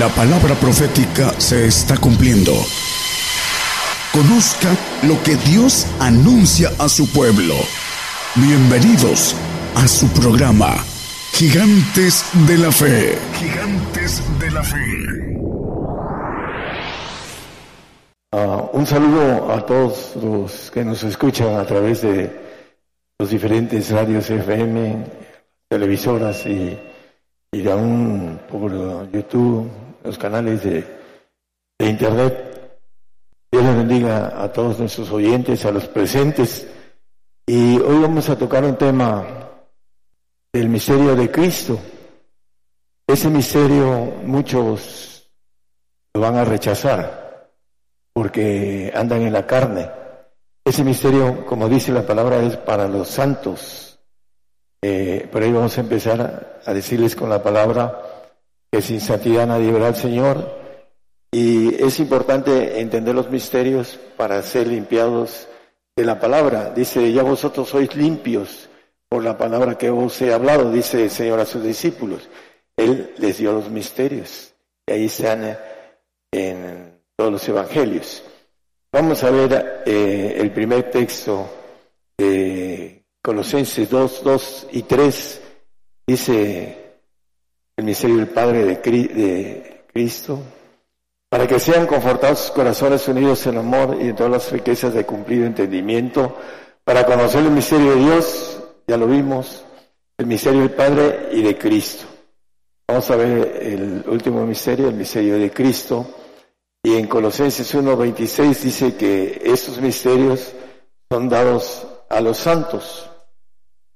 [0.00, 2.52] La palabra profética se está cumpliendo.
[4.14, 4.70] Conozca
[5.02, 7.54] lo que Dios anuncia a su pueblo.
[8.34, 9.36] Bienvenidos
[9.74, 10.74] a su programa,
[11.34, 13.18] Gigantes de la Fe.
[13.34, 14.78] Gigantes de la Fe.
[18.32, 22.30] Uh, un saludo a todos los que nos escuchan a través de
[23.18, 25.04] los diferentes radios FM,
[25.68, 26.78] televisoras y,
[27.52, 29.68] y aún por YouTube,
[30.04, 31.00] los canales de,
[31.78, 32.78] Internet.
[33.50, 36.68] Dios les bendiga a todos nuestros oyentes, a los presentes.
[37.46, 39.26] Y hoy vamos a tocar un tema
[40.52, 41.78] del misterio de Cristo.
[43.06, 45.30] Ese misterio muchos
[46.12, 47.50] lo van a rechazar
[48.12, 49.90] porque andan en la carne.
[50.62, 53.98] Ese misterio, como dice la palabra, es para los santos.
[54.82, 58.09] Eh, por ahí vamos a empezar a decirles con la palabra
[58.70, 60.60] que sin santidad nadie verá al Señor.
[61.32, 65.48] Y es importante entender los misterios para ser limpiados
[65.96, 66.70] de la palabra.
[66.70, 68.68] Dice, ya vosotros sois limpios
[69.08, 72.28] por la palabra que os he hablado, dice el Señor a sus discípulos.
[72.76, 74.54] Él les dio los misterios.
[74.86, 75.56] Y ahí están
[76.32, 78.22] en todos los evangelios.
[78.92, 81.48] Vamos a ver eh, el primer texto
[82.18, 85.40] de Colosenses 2, 2 y 3.
[86.06, 86.79] Dice
[87.80, 90.38] el misterio del Padre de, de Cristo,
[91.30, 95.06] para que sean confortados sus corazones unidos en amor y en todas las riquezas de
[95.06, 96.36] cumplido entendimiento,
[96.84, 99.64] para conocer el misterio de Dios, ya lo vimos,
[100.18, 102.04] el misterio del Padre y de Cristo.
[102.86, 106.06] Vamos a ver el último misterio, el misterio de Cristo
[106.82, 110.52] y en Colosenses 1.26 dice que estos misterios
[111.10, 113.08] son dados a los santos.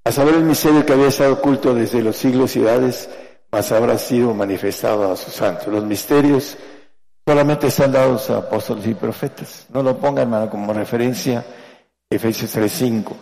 [0.05, 3.09] A saber el misterio que había estado oculto desde los siglos y edades,
[3.55, 5.69] mas habrá sido manifestado a sus santos.
[5.69, 6.57] Los misterios
[7.25, 9.69] solamente están dados a apóstoles y profetas.
[9.73, 11.45] No lo pongan como referencia
[12.11, 13.13] Efesios 3.5.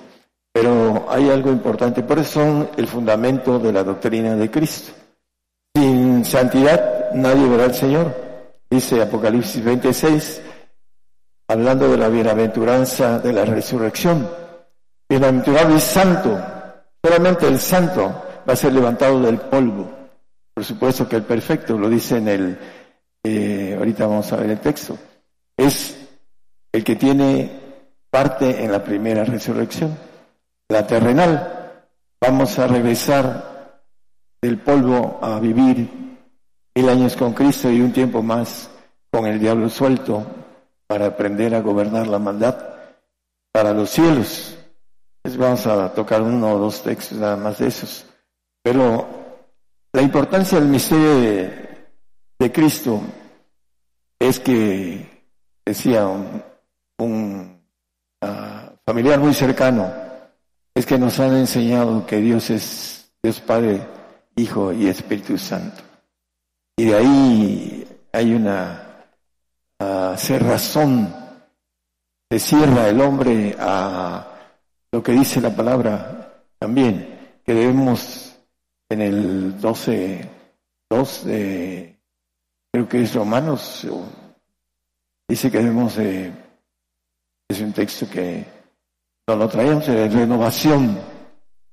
[0.50, 4.92] Pero hay algo importante, por eso son el fundamento de la doctrina de Cristo.
[5.76, 8.14] Sin santidad nadie verá al Señor.
[8.70, 10.40] Dice Apocalipsis 26,
[11.48, 14.26] hablando de la bienaventuranza de la resurrección.
[15.10, 16.40] Bienaventurado y santo,
[17.04, 18.14] solamente el santo
[18.48, 20.01] va a ser levantado del polvo.
[20.54, 22.58] Por supuesto que el perfecto, lo dice en el,
[23.24, 24.98] eh, ahorita vamos a ver el texto,
[25.56, 25.96] es
[26.70, 27.50] el que tiene
[28.10, 29.96] parte en la primera resurrección,
[30.68, 31.86] la terrenal.
[32.20, 33.82] Vamos a regresar
[34.40, 35.88] del polvo a vivir
[36.74, 38.70] mil años con Cristo y un tiempo más
[39.10, 40.26] con el diablo suelto
[40.86, 42.56] para aprender a gobernar la maldad
[43.52, 44.56] para los cielos.
[45.24, 48.04] Les vamos a tocar uno o dos textos nada más de esos.
[48.62, 49.21] Pero
[50.02, 53.00] la importancia del misterio de, Cristo
[54.18, 55.28] es que,
[55.64, 56.08] decía
[56.98, 57.62] un,
[58.20, 59.88] ah, familiar muy cercano,
[60.74, 63.86] es que nos han enseñado que Dios es Dios Padre,
[64.34, 65.84] Hijo y Espíritu Santo.
[66.76, 69.06] Y de ahí hay una
[70.16, 71.14] cerrazón,
[72.28, 74.26] se cierra el hombre a
[74.90, 78.21] lo que dice la palabra también, que debemos
[78.92, 80.28] en el 12,
[80.90, 81.98] 2 de,
[82.70, 83.86] creo que es Romanos,
[85.28, 86.32] dice que debemos de,
[87.48, 88.44] es un texto que
[89.26, 90.98] no lo traemos, de renovación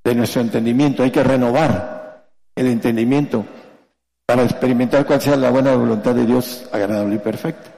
[0.03, 3.46] de nuestro entendimiento, hay que renovar el entendimiento
[4.25, 7.72] para experimentar cuál sea la buena voluntad de Dios agradable y perfecta.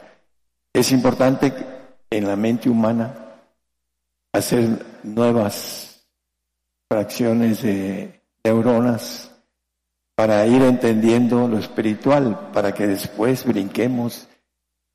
[0.74, 1.54] Es importante
[2.10, 3.14] en la mente humana
[4.34, 6.06] hacer nuevas
[6.90, 9.31] fracciones de neuronas
[10.16, 14.28] para ir entendiendo lo espiritual, para que después brinquemos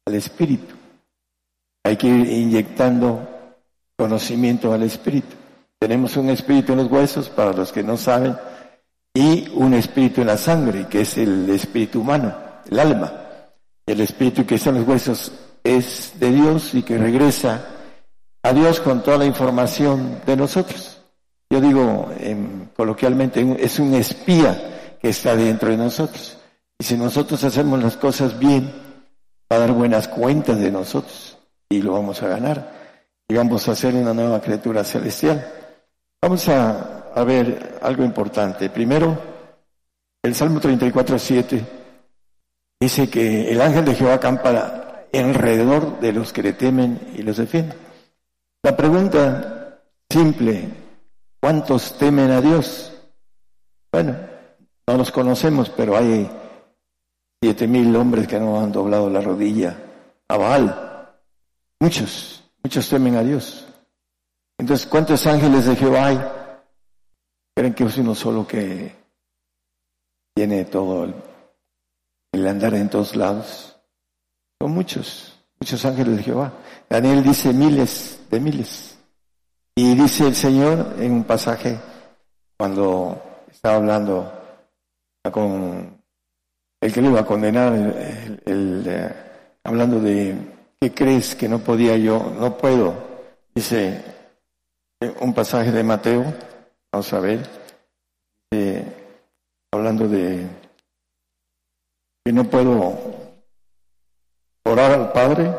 [0.06, 0.75] al espíritu.
[1.84, 3.28] Hay que ir inyectando
[3.97, 5.34] conocimiento al espíritu.
[5.78, 8.37] Tenemos un espíritu en los huesos, para los que no saben,
[9.15, 12.34] y un espíritu en la sangre, que es el espíritu humano,
[12.71, 13.12] el alma.
[13.86, 17.65] El espíritu que está en los huesos es de Dios y que regresa
[18.42, 21.01] a Dios con toda la información de nosotros.
[21.51, 22.10] Yo digo
[22.77, 26.39] coloquialmente, es un espía que está dentro de nosotros.
[26.78, 28.72] Y si nosotros hacemos las cosas bien,
[29.51, 31.39] va a dar buenas cuentas de nosotros
[31.69, 32.72] y lo vamos a ganar.
[33.28, 35.47] Y vamos a ser una nueva criatura celestial.
[36.21, 38.69] Vamos a a ver algo importante.
[38.69, 39.19] Primero,
[40.22, 41.66] el Salmo 34, 7
[42.78, 47.39] dice que el ángel de Jehová acampa alrededor de los que le temen y los
[47.39, 47.78] defienden.
[48.63, 50.69] La pregunta simple,
[51.41, 52.93] ¿cuántos temen a Dios?
[53.91, 54.15] Bueno,
[54.86, 56.30] no los conocemos, pero hay
[57.42, 59.77] siete mil hombres que no han doblado la rodilla
[60.28, 61.12] a Baal.
[61.80, 63.66] Muchos, muchos temen a Dios.
[64.59, 66.21] Entonces, ¿cuántos ángeles de Jehová hay?
[67.54, 68.94] ¿Creen que es uno solo que
[70.34, 71.04] tiene todo
[72.33, 73.77] el, andar en todos lados?
[74.60, 76.53] Son muchos, muchos ángeles de Jehová.
[76.88, 78.98] Daniel dice miles de miles.
[79.74, 81.78] Y dice el Señor en un pasaje,
[82.56, 84.46] cuando estaba hablando
[85.31, 86.03] con
[86.81, 89.15] el que le iba a condenar, el, eh,
[89.65, 90.37] hablando de
[90.81, 92.95] qué crees que no podía yo, no puedo,
[93.55, 94.03] dice
[95.01, 96.25] eh, un pasaje de Mateo,
[96.93, 97.41] vamos a ver,
[99.73, 100.47] hablando de
[102.25, 102.99] que no puedo
[104.65, 105.51] orar al Padre,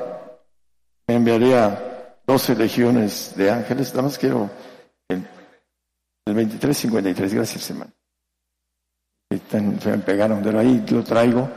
[1.07, 4.49] me enviaría doce legiones de ángeles, nada más quiero
[5.07, 5.17] el,
[6.25, 7.96] el 2353, gracias hermano
[9.29, 11.49] se me pegaron ahí, lo traigo.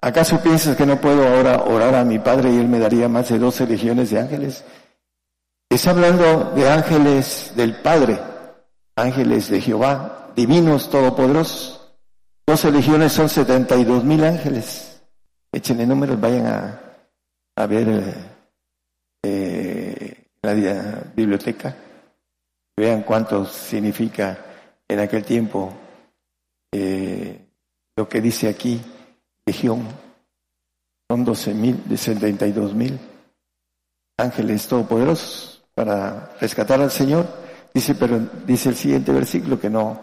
[0.00, 3.28] ¿Acaso piensas que no puedo ahora orar a mi Padre y Él me daría más
[3.28, 4.64] de doce legiones de ángeles?
[5.68, 8.18] Está hablando de ángeles del Padre,
[8.96, 11.74] ángeles de Jehová, divinos, todopoderosos.
[12.46, 15.02] Doce legiones son setenta y dos mil ángeles.
[15.52, 16.80] Échenle números, vayan a,
[17.56, 18.14] a ver
[19.22, 20.54] eh, la
[21.14, 21.76] biblioteca.
[22.76, 24.38] Vean cuánto significa
[24.86, 25.74] en aquel tiempo
[26.72, 27.46] eh,
[27.96, 28.80] lo que dice aquí,
[29.44, 29.86] legión,
[31.10, 32.98] son doce mil, de dos mil
[34.18, 37.26] ángeles todopoderosos para rescatar al Señor.
[37.72, 40.00] Dice, pero dice el siguiente versículo que no,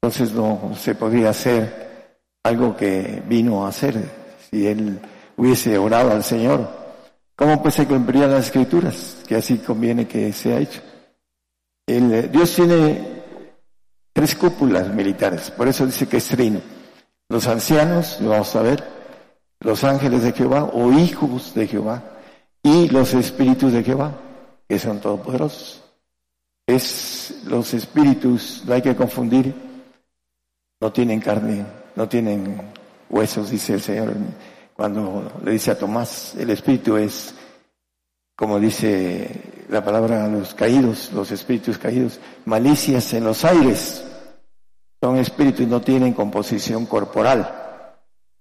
[0.00, 1.88] entonces no se podría hacer
[2.44, 3.94] algo que vino a hacer
[4.50, 5.00] si él
[5.36, 6.68] hubiese orado al Señor.
[7.34, 9.18] ¿Cómo pues se cumplirían las escrituras?
[9.26, 10.80] Que así conviene que sea hecho.
[11.86, 13.17] El, Dios tiene
[14.18, 16.60] tres cúpulas militares, por eso dice que es trino.
[17.28, 18.82] Los ancianos, lo vamos a ver,
[19.60, 22.02] los ángeles de Jehová o hijos de Jehová
[22.60, 24.18] y los espíritus de Jehová,
[24.68, 25.84] que son todopoderosos.
[26.66, 29.54] Es los espíritus, no hay que confundir,
[30.80, 32.60] no tienen carne, no tienen
[33.08, 34.14] huesos, dice el Señor
[34.74, 37.36] cuando le dice a Tomás, el espíritu es,
[38.34, 44.06] como dice la palabra, los caídos, los espíritus caídos, malicias en los aires.
[45.00, 47.58] Son espíritus y no tienen composición corporal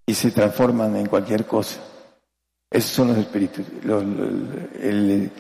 [0.06, 1.80] y se transforman en cualquier cosa.
[2.72, 3.66] Esos son los espíritus.
[4.82, 5.32] el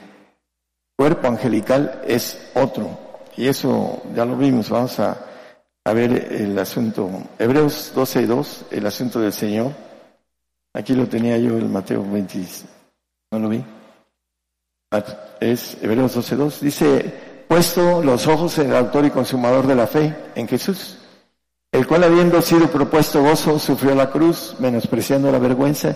[0.96, 2.90] cuerpo angelical es otro.
[3.36, 4.70] Y eso ya lo vimos.
[4.70, 5.24] Vamos a,
[5.86, 7.10] ver el asunto.
[7.40, 9.72] Hebreos 12.2, el asunto del Señor.
[10.74, 12.40] Aquí lo tenía yo, el Mateo 20.
[13.32, 13.64] ¿No lo vi?
[14.92, 15.04] Ah,
[15.40, 16.60] es Hebreos 12.2.
[16.60, 20.98] Dice, puesto los ojos en el autor y consumador de la fe, en Jesús
[21.72, 25.96] el cual habiendo sido propuesto gozo, sufrió la cruz, menospreciando la vergüenza,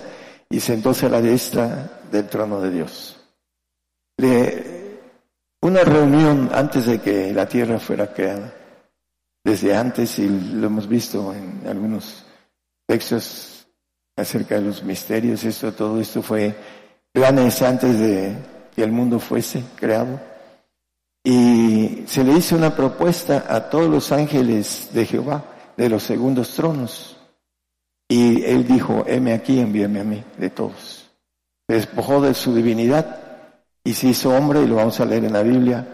[0.49, 3.17] y sentóse a la diestra del trono de Dios.
[5.63, 8.53] una reunión antes de que la tierra fuera creada,
[9.43, 12.25] desde antes, y lo hemos visto en algunos
[12.87, 13.67] textos
[14.15, 16.55] acerca de los misterios, esto, todo esto fue
[17.11, 18.35] planes antes de
[18.75, 20.19] que el mundo fuese creado.
[21.23, 25.50] Y se le hizo una propuesta a todos los ángeles de Jehová
[25.81, 27.17] de los segundos tronos.
[28.07, 31.09] Y él dijo, heme aquí, envíame a mí, de todos.
[31.67, 33.19] Se despojó de su divinidad
[33.83, 35.87] y se hizo hombre, y lo vamos a leer en la Biblia,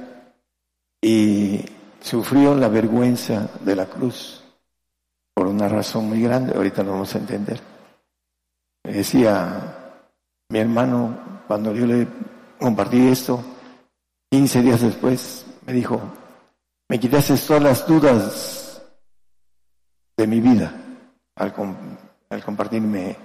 [1.01, 1.63] y
[2.01, 4.43] sufrió la vergüenza de la cruz
[5.33, 7.61] por una razón muy grande, ahorita lo vamos a entender.
[8.83, 10.03] Me decía
[10.49, 12.07] mi hermano, cuando yo le
[12.59, 13.41] compartí esto,
[14.31, 16.01] 15 días después, me dijo,
[16.89, 18.66] me quitaste todas las dudas
[20.17, 20.73] de mi vida
[21.35, 21.53] al,
[22.29, 23.15] al compartirme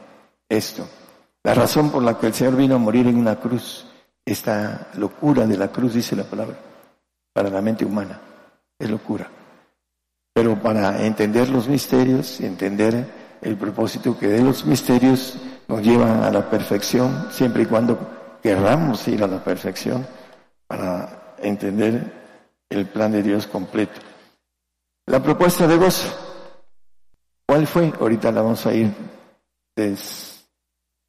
[0.48, 0.86] esto.
[1.42, 3.86] La razón por la que el Señor vino a morir en una cruz,
[4.24, 6.56] esta locura de la cruz, dice la palabra,
[7.32, 8.20] para la mente humana,
[8.78, 9.28] es locura.
[10.34, 15.34] Pero para entender los misterios entender el propósito que de los misterios
[15.66, 20.06] nos llevan a la perfección, siempre y cuando querramos ir a la perfección,
[20.66, 22.12] para entender
[22.70, 24.00] el plan de Dios completo.
[25.06, 26.21] La propuesta de gozo.
[27.52, 27.92] ¿Cuál fue?
[28.00, 28.90] Ahorita la vamos a ir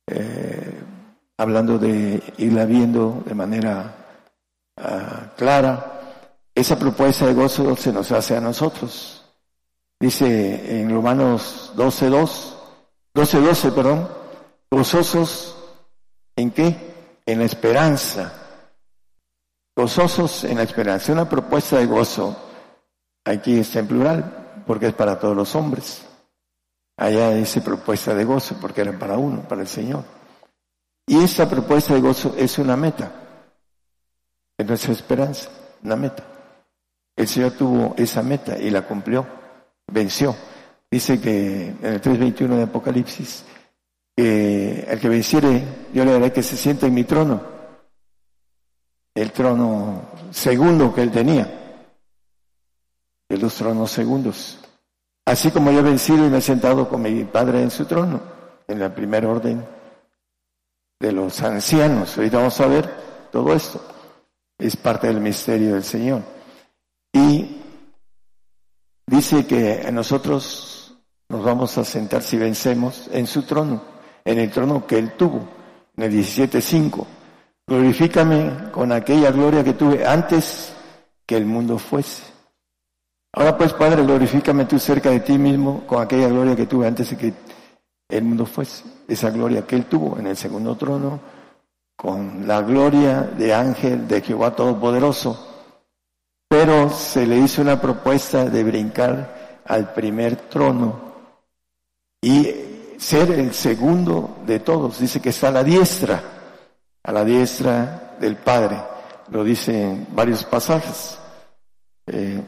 [0.08, 0.84] eh,
[1.38, 3.96] hablando de irla viendo de manera
[4.76, 6.02] ah, clara.
[6.54, 9.24] Esa propuesta de gozo se nos hace a nosotros.
[9.98, 12.56] Dice en Romanos 12.2,
[13.16, 14.10] 12.12, perdón,
[14.70, 15.56] gozosos
[16.36, 16.76] en qué?
[17.26, 18.34] En la esperanza.
[19.78, 21.14] Gozosos en la esperanza.
[21.14, 22.36] Una propuesta de gozo,
[23.24, 26.06] aquí está en plural, porque es para todos los hombres.
[26.98, 30.04] Allá dice propuesta de gozo, porque era para uno, para el Señor.
[31.06, 33.12] Y esta propuesta de gozo es una meta,
[34.58, 35.50] es nuestra esperanza,
[35.84, 36.24] una meta.
[37.16, 39.26] El Señor tuvo esa meta y la cumplió,
[39.88, 40.36] venció.
[40.90, 43.44] Dice que en el 3.21 de Apocalipsis,
[44.16, 47.42] que el que venciere, yo le daré que se sienta en mi trono,
[49.16, 51.80] el trono segundo que él tenía,
[53.28, 54.63] de los tronos segundos.
[55.26, 58.22] Así como yo he vencido y me he sentado con mi Padre en su trono,
[58.68, 59.66] en la primera orden
[61.00, 62.18] de los ancianos.
[62.18, 62.90] Ahorita vamos a ver
[63.32, 63.82] todo esto.
[64.58, 66.22] Es parte del misterio del Señor.
[67.14, 67.62] Y
[69.08, 70.98] dice que nosotros
[71.30, 73.82] nos vamos a sentar si vencemos en su trono,
[74.26, 75.48] en el trono que él tuvo,
[75.96, 77.06] en el 17.5.
[77.66, 80.74] Glorifícame con aquella gloria que tuve antes
[81.26, 82.33] que el mundo fuese.
[83.36, 87.10] Ahora pues, Padre, glorifícame tú cerca de ti mismo con aquella gloria que tuve antes
[87.10, 87.34] de que
[88.10, 88.84] el mundo fuese.
[89.08, 91.20] Esa gloria que él tuvo en el segundo trono,
[91.96, 95.48] con la gloria de ángel de Jehová Todopoderoso.
[96.48, 101.14] Pero se le hizo una propuesta de brincar al primer trono
[102.22, 102.54] y
[103.00, 105.00] ser el segundo de todos.
[105.00, 106.22] Dice que está a la diestra,
[107.02, 108.80] a la diestra del Padre.
[109.32, 111.18] Lo dice en varios pasajes.
[112.06, 112.42] Eh,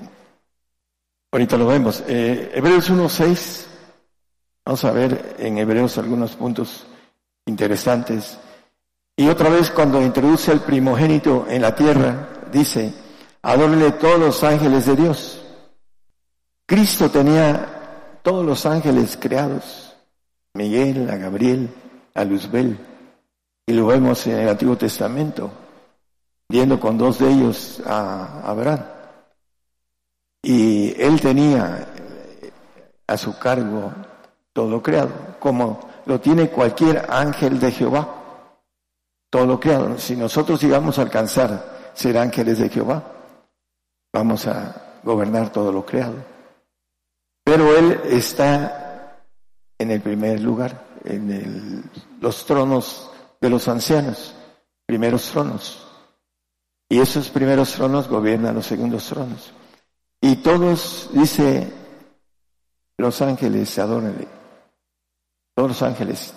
[1.35, 2.01] ahorita lo vemos.
[2.07, 3.65] Eh, Hebreos 1.6.
[4.65, 6.87] Vamos a ver en Hebreos algunos puntos
[7.45, 8.37] interesantes.
[9.17, 12.93] Y otra vez cuando introduce el primogénito en la tierra, dice,
[13.41, 15.43] adórenle todos los ángeles de Dios.
[16.65, 19.93] Cristo tenía todos los ángeles creados,
[20.53, 21.69] Miguel, a Gabriel,
[22.13, 22.77] a Luzbel,
[23.67, 25.51] y lo vemos en el Antiguo Testamento,
[26.47, 28.94] viendo con dos de ellos a Abraham.
[30.47, 31.87] Y él tenía
[33.07, 33.91] a su cargo
[34.53, 35.09] todo creado,
[35.39, 38.53] como lo tiene cualquier ángel de Jehová,
[39.31, 39.97] todo lo creado.
[39.97, 43.03] Si nosotros llegamos a alcanzar ser ángeles de Jehová,
[44.13, 46.17] vamos a gobernar todo lo creado.
[47.43, 49.17] Pero Él está
[49.79, 51.89] en el primer lugar, en
[52.21, 53.09] los tronos
[53.41, 54.35] de los ancianos,
[54.85, 55.87] primeros tronos.
[56.87, 59.54] Y esos primeros tronos gobiernan los segundos tronos.
[60.25, 61.71] Y todos, dice,
[62.97, 64.27] los ángeles, adórenle.
[65.55, 66.33] Todos los ángeles,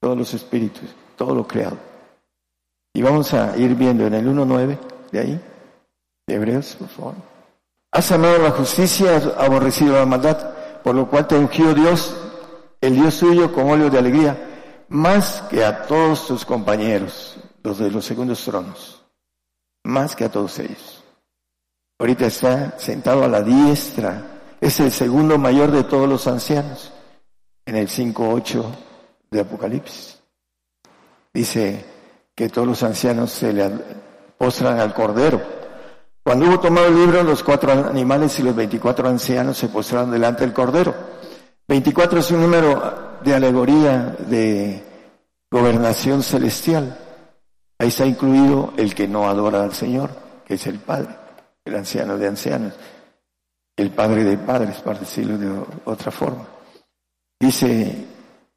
[0.00, 1.76] todos los espíritus, todo lo creado.
[2.94, 4.78] Y vamos a ir viendo en el 1.9
[5.12, 5.40] de ahí,
[6.26, 7.14] de Hebreos, por favor.
[7.92, 12.16] Has amado la justicia, has aborrecido la maldad, por lo cual te ungió Dios,
[12.80, 17.90] el Dios suyo, con óleo de alegría, más que a todos tus compañeros, los de
[17.90, 19.04] los segundos tronos,
[19.84, 20.99] más que a todos ellos.
[22.00, 26.92] Ahorita está sentado a la diestra, es el segundo mayor de todos los ancianos,
[27.64, 28.64] en el 5.8
[29.30, 30.20] de Apocalipsis.
[31.32, 31.84] Dice
[32.34, 33.70] que todos los ancianos se le
[34.36, 35.60] postran al Cordero
[36.22, 40.44] cuando hubo tomado el libro, los cuatro animales y los veinticuatro ancianos se postraron delante
[40.44, 40.94] del Cordero.
[41.66, 44.82] Veinticuatro es un número de alegoría de
[45.50, 46.96] gobernación celestial.
[47.78, 50.10] Ahí está incluido el que no adora al Señor,
[50.44, 51.16] que es el Padre,
[51.70, 52.74] el anciano de ancianos,
[53.76, 56.46] el Padre de padres, para decirlo de otra forma.
[57.38, 58.06] Dice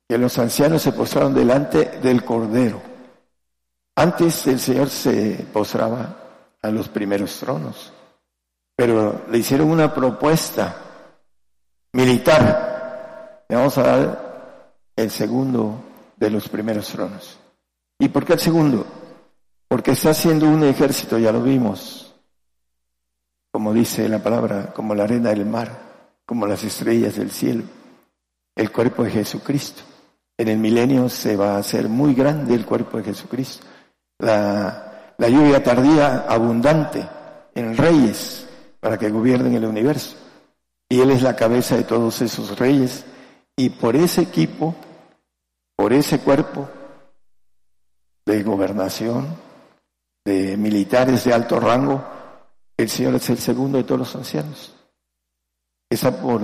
[0.08, 2.82] que los ancianos se postraron delante del Cordero.
[3.96, 6.18] Antes el Señor se postraba
[6.62, 7.94] a los primeros tronos.
[8.76, 10.76] Pero le hicieron una propuesta
[11.94, 13.46] militar.
[13.48, 15.84] Le vamos a dar el segundo
[16.18, 17.38] de los primeros tronos.
[18.00, 18.86] ¿Y por qué el segundo?
[19.68, 22.03] Porque está haciendo un ejército, ya lo vimos,
[23.54, 25.70] como dice la palabra, como la arena del mar,
[26.26, 27.64] como las estrellas del cielo,
[28.56, 29.84] el cuerpo de Jesucristo.
[30.36, 33.64] En el milenio se va a hacer muy grande el cuerpo de Jesucristo.
[34.18, 37.08] La lluvia tardía abundante
[37.54, 38.48] en reyes
[38.80, 40.16] para que gobiernen el universo.
[40.90, 43.06] Y Él es la cabeza de todos esos reyes.
[43.56, 44.74] Y por ese equipo,
[45.76, 46.68] por ese cuerpo
[48.26, 49.28] de gobernación,
[50.26, 52.13] de militares de alto rango,
[52.78, 54.74] el Señor es el segundo de todos los ancianos.
[55.90, 56.42] Está por,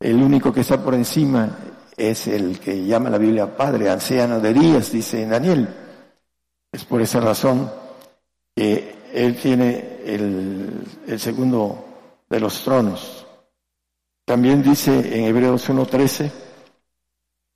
[0.00, 1.56] el único que está por encima
[1.96, 5.68] es el que llama la Biblia Padre, anciano de días, dice Daniel.
[6.70, 7.70] Es por esa razón
[8.54, 11.84] que Él tiene el, segundo
[12.28, 13.26] de los tronos.
[14.24, 16.30] También dice en Hebreos 1.13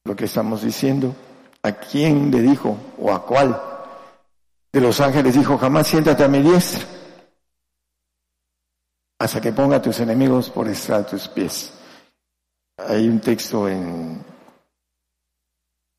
[0.04, 1.14] lo que estamos diciendo.
[1.62, 3.60] ¿A quién le dijo o a cuál
[4.72, 6.99] de los ángeles dijo, jamás siéntate a mi diestra
[9.20, 11.72] hasta que ponga a tus enemigos por estrado de tus pies?
[12.88, 14.24] hay un texto en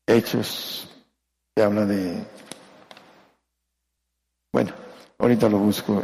[0.06, 0.88] Hechos
[1.54, 2.24] que habla de,
[4.52, 4.72] bueno,
[5.18, 6.02] ahorita lo busco,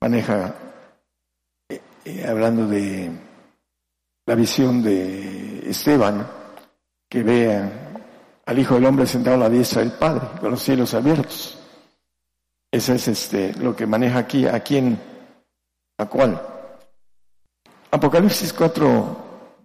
[0.00, 0.54] maneja,
[1.68, 3.10] eh, eh, hablando de
[4.26, 6.26] la visión de Esteban,
[7.08, 7.92] que vea
[8.44, 11.58] al Hijo del Hombre sentado a la diestra del Padre, con los cielos abiertos.
[12.70, 14.98] Ese es este, lo que maneja aquí, a quién,
[16.04, 16.40] a cuál.
[17.90, 19.16] Apocalipsis 4,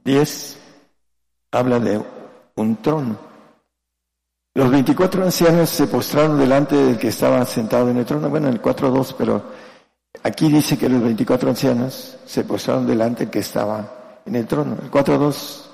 [0.04, 0.58] 10
[1.52, 2.02] habla de
[2.56, 3.18] un trono.
[4.54, 8.56] Los 24 ancianos se postraron delante del que estaba sentado en el trono, bueno, en
[8.56, 9.44] el 4.2, pero
[10.24, 14.78] aquí dice que los 24 ancianos se postraron delante del que estaba en el trono.
[14.82, 15.66] El 4.2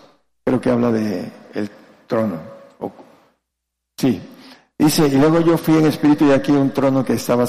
[0.43, 1.69] creo que habla de el
[2.07, 2.55] trono.
[3.97, 4.21] Sí,
[4.77, 7.47] dice, y luego yo fui en espíritu y aquí un trono que estaba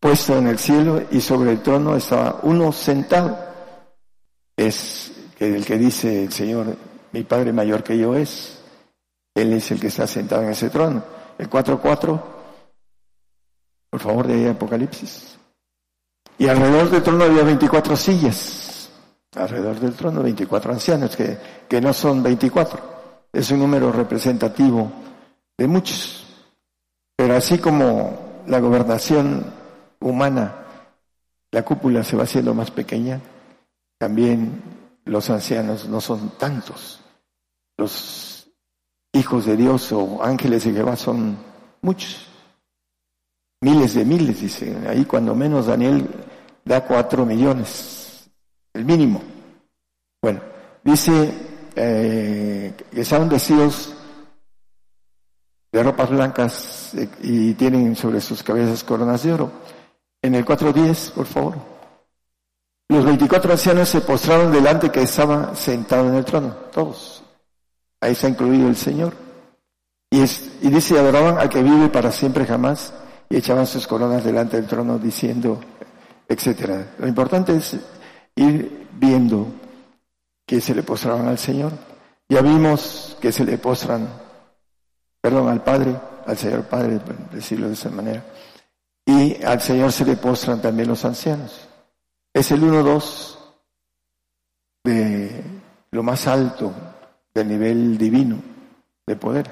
[0.00, 3.38] puesto en el cielo y sobre el trono estaba uno sentado.
[4.56, 6.76] Es el que dice el Señor,
[7.12, 8.58] mi Padre mayor que yo es.
[9.34, 11.02] Él es el que está sentado en ese trono.
[11.38, 12.22] El 4.4,
[13.90, 15.38] por favor, de Apocalipsis.
[16.38, 18.90] Y alrededor del trono había 24 sillas.
[19.36, 21.38] Alrededor del trono 24 ancianos, que,
[21.68, 22.98] que no son 24
[23.32, 24.90] es un número representativo
[25.56, 26.26] de muchos.
[27.16, 29.57] Pero así como la gobernación
[30.00, 30.54] humana,
[31.50, 33.20] la cúpula se va haciendo más pequeña,
[33.98, 34.62] también
[35.04, 37.00] los ancianos no son tantos.
[37.76, 38.50] Los
[39.12, 41.36] hijos de Dios o ángeles de Jehová son
[41.82, 42.26] muchos.
[43.60, 44.86] Miles de miles, dicen.
[44.86, 46.08] Ahí cuando menos Daniel
[46.64, 48.30] da cuatro millones,
[48.72, 49.22] el mínimo.
[50.22, 50.40] Bueno,
[50.84, 51.32] dice
[51.74, 53.94] eh, que estaban vestidos
[55.72, 59.52] de ropas blancas eh, y tienen sobre sus cabezas coronas de oro.
[60.22, 61.54] En el 4.10, por favor.
[62.88, 67.22] Los 24 ancianos se postraron delante que estaba sentado en el trono, todos.
[68.00, 69.12] Ahí está incluido el Señor.
[70.10, 72.94] Y, y dice, adoraban al que vive para siempre jamás
[73.28, 75.60] y echaban sus coronas delante del trono diciendo,
[76.26, 76.94] etcétera.
[76.98, 77.76] Lo importante es
[78.36, 79.48] ir viendo
[80.46, 81.72] que se le postraban al Señor.
[82.28, 84.08] Ya vimos que se le postran,
[85.20, 85.94] perdón, al Padre,
[86.26, 87.00] al Señor Padre,
[87.32, 88.24] decirlo de esa manera.
[89.08, 91.66] Y al Señor se le postran también los ancianos.
[92.30, 93.38] Es el 1-2
[94.84, 95.44] de
[95.92, 96.74] lo más alto
[97.32, 98.36] del nivel divino
[99.06, 99.50] de poder.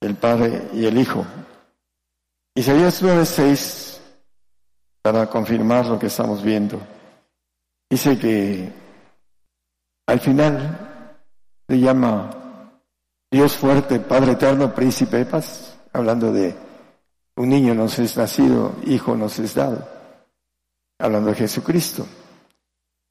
[0.00, 1.26] El Padre y el Hijo.
[2.54, 4.00] Isaías 9:6,
[5.02, 6.80] para confirmar lo que estamos viendo,
[7.90, 8.72] dice que
[10.06, 11.18] al final
[11.66, 12.30] le llama
[13.30, 16.67] Dios fuerte, Padre eterno, príncipe de paz, hablando de
[17.38, 19.88] un niño nos es nacido, hijo nos es dado,
[20.98, 22.04] hablando de Jesucristo.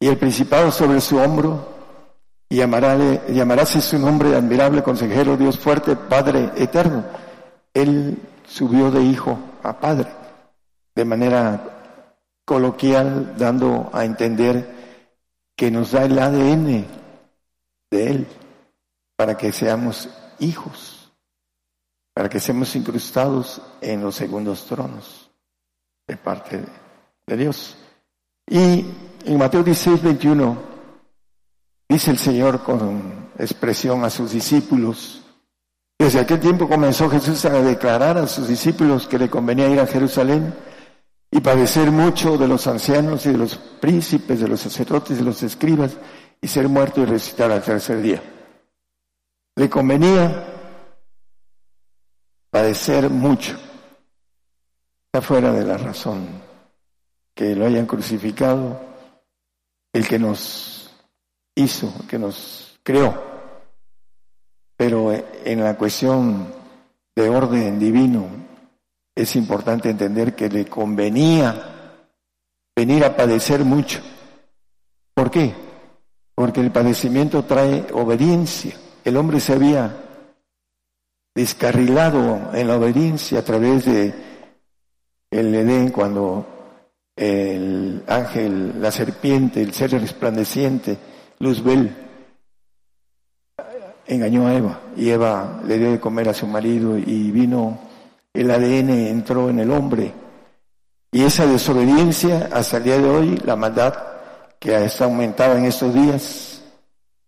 [0.01, 1.75] Y el principado sobre su hombro,
[2.49, 2.97] y llamará,
[3.29, 7.05] llamaráse su nombre admirable, consejero, Dios fuerte, Padre eterno.
[7.73, 10.09] Él subió de hijo a padre,
[10.93, 11.61] de manera
[12.43, 14.75] coloquial, dando a entender
[15.55, 16.85] que nos da el ADN
[17.91, 18.27] de Él
[19.15, 20.09] para que seamos
[20.39, 20.96] hijos,
[22.17, 25.29] para que seamos incrustados en los segundos tronos
[26.07, 26.65] de parte
[27.27, 27.77] de Dios.
[28.49, 28.87] Y
[29.23, 30.57] en Mateo 16, 21,
[31.87, 35.21] dice el Señor con expresión a sus discípulos,
[35.99, 39.85] desde aquel tiempo comenzó Jesús a declarar a sus discípulos que le convenía ir a
[39.85, 40.55] Jerusalén
[41.29, 45.43] y padecer mucho de los ancianos y de los príncipes, de los sacerdotes, de los
[45.43, 45.91] escribas,
[46.41, 48.23] y ser muerto y resucitar al tercer día.
[49.55, 50.56] Le convenía
[52.57, 53.55] padecer mucho.
[55.05, 56.27] Está fuera de la razón
[57.35, 58.81] que lo hayan crucificado
[59.93, 60.91] el que nos
[61.53, 63.13] hizo, el que nos creó.
[64.75, 66.51] Pero en la cuestión
[67.15, 68.25] de orden divino,
[69.13, 72.07] es importante entender que le convenía
[72.75, 73.99] venir a padecer mucho.
[75.13, 75.53] ¿Por qué?
[76.33, 78.75] Porque el padecimiento trae obediencia.
[79.05, 80.06] El hombre se había
[81.37, 84.11] descarrilado en la obediencia a través de
[85.29, 86.47] el Edén cuando
[87.15, 90.97] el ángel, la serpiente, el ser resplandeciente,
[91.37, 91.95] Luzbel,
[94.07, 97.81] engañó a Eva y Eva le dio de comer a su marido y vino
[98.33, 100.11] el ADN entró en el hombre.
[101.11, 103.93] Y esa desobediencia hasta el día de hoy, la maldad
[104.57, 106.63] que está aumentada en estos días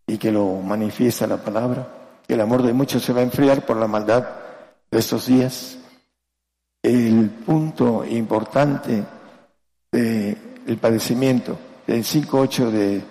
[0.08, 1.99] y que lo manifiesta la palabra,
[2.34, 4.28] el amor de muchos se va a enfriar por la maldad
[4.92, 5.78] de estos días.
[6.82, 9.04] El punto importante
[9.92, 13.04] del padecimiento, del 5.8 de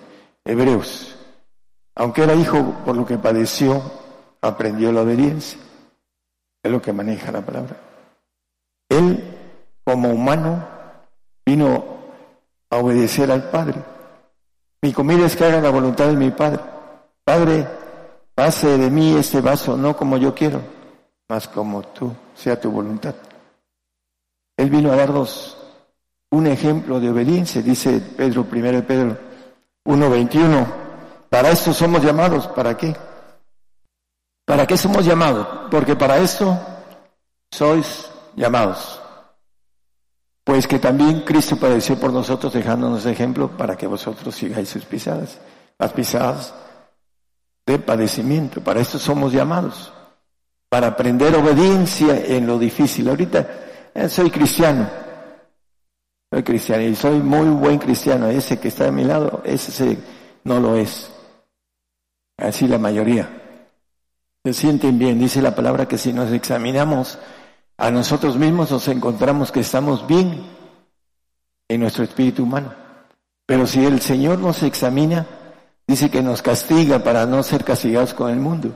[0.45, 1.17] Hebreos.
[1.97, 3.83] Aunque era hijo por lo que padeció,
[4.41, 5.59] aprendió la obediencia.
[6.63, 7.77] Es lo que maneja la palabra.
[8.89, 9.37] Él,
[9.85, 10.67] como humano,
[11.45, 11.85] vino
[12.71, 13.83] a obedecer al Padre.
[14.81, 16.61] Mi comida es que haga la voluntad de mi Padre.
[17.25, 17.67] Padre,
[18.39, 20.63] pase de mí este vaso, no como yo quiero,
[21.29, 23.13] mas como tú, sea tu voluntad.
[24.57, 25.57] Él vino a darnos
[26.31, 29.19] un ejemplo de obediencia, dice Pedro, primero Pedro
[29.85, 30.67] 1.21.
[31.29, 32.95] Para esto somos llamados, ¿para qué?
[34.45, 35.69] ¿Para qué somos llamados?
[35.69, 36.57] Porque para esto
[37.51, 39.03] sois llamados.
[40.45, 45.41] Pues que también Cristo padeció por nosotros dejándonos ejemplo para que vosotros sigáis sus pisadas,
[45.77, 46.55] las pisadas
[47.69, 48.63] de padecimiento.
[48.63, 49.93] Para esto somos llamados,
[50.69, 53.09] para aprender obediencia en lo difícil.
[53.09, 53.47] Ahorita
[53.95, 54.89] eh, soy cristiano,
[56.33, 58.29] soy cristiano y soy muy buen cristiano.
[58.29, 59.99] Ese que está a mi lado, ese
[60.45, 61.11] no lo es.
[62.39, 63.29] Así la mayoría.
[64.45, 65.19] Se sienten bien.
[65.19, 67.19] Dice la palabra que si nos examinamos
[67.77, 70.47] a nosotros mismos nos encontramos que estamos bien
[71.69, 72.73] en nuestro espíritu humano.
[73.47, 75.27] Pero si el Señor nos examina,
[75.89, 78.73] dice que nos castiga para no ser castigados con el mundo.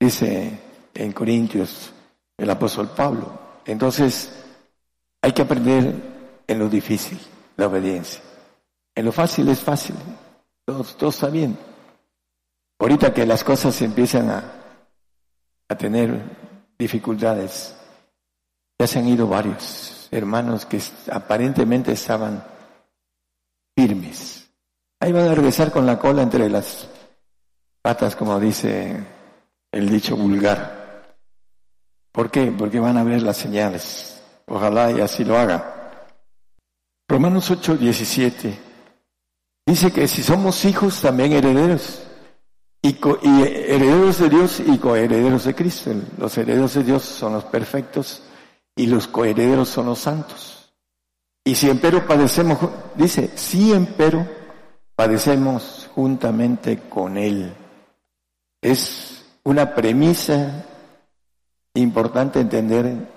[0.00, 0.58] Dice
[0.94, 1.92] en Corintios
[2.36, 3.38] el apóstol Pablo.
[3.66, 4.32] Entonces,
[5.22, 7.20] hay que aprender en lo difícil,
[7.56, 8.20] la obediencia.
[8.94, 9.94] En lo fácil es fácil,
[10.64, 11.56] todo, todo está bien.
[12.78, 14.52] Ahorita que las cosas empiezan a,
[15.68, 16.20] a tener
[16.78, 17.76] dificultades.
[18.78, 22.44] Ya se han ido varios hermanos que aparentemente estaban
[23.76, 24.33] firmes.
[25.04, 26.88] Ahí van a regresar con la cola entre las
[27.82, 29.04] patas, como dice
[29.70, 31.18] el dicho vulgar.
[32.10, 32.50] ¿Por qué?
[32.50, 34.22] Porque van a ver las señales.
[34.46, 35.62] Ojalá y así lo hagan.
[37.06, 38.58] Romanos 8, 17.
[39.66, 42.02] Dice que si somos hijos, también herederos
[42.80, 45.92] y, herederos de Dios y coherederos de Cristo.
[46.16, 48.22] Los herederos de Dios son los perfectos
[48.74, 50.72] y los coherederos son los santos.
[51.44, 52.56] Y si empero padecemos,
[52.96, 54.43] dice, si empero
[54.96, 57.52] padecemos juntamente con Él.
[58.62, 60.64] Es una premisa
[61.74, 63.08] importante entender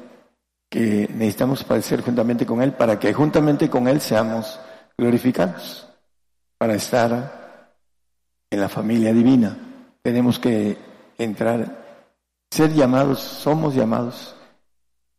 [0.70, 4.60] que necesitamos padecer juntamente con Él para que juntamente con Él seamos
[4.98, 5.88] glorificados,
[6.58, 7.74] para estar
[8.50, 9.58] en la familia divina.
[10.02, 10.78] Tenemos que
[11.18, 12.06] entrar,
[12.50, 14.36] ser llamados, somos llamados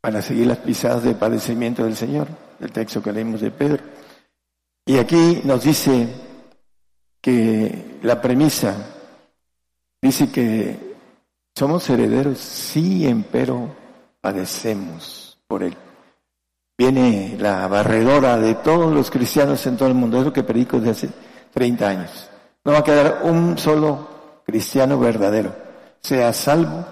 [0.01, 2.29] para seguir las pisadas de padecimiento del Señor,
[2.61, 3.83] el texto que leímos de Pedro.
[4.87, 6.09] Y aquí nos dice
[7.21, 8.75] que la premisa
[10.01, 10.89] dice que
[11.55, 13.75] somos herederos, sí, empero
[14.21, 15.77] padecemos por él.
[16.77, 20.79] Viene la barredora de todos los cristianos en todo el mundo, es lo que predico
[20.79, 21.09] desde hace
[21.53, 22.31] 30 años.
[22.65, 25.53] No va a quedar un solo cristiano verdadero,
[26.01, 26.85] sea salvo,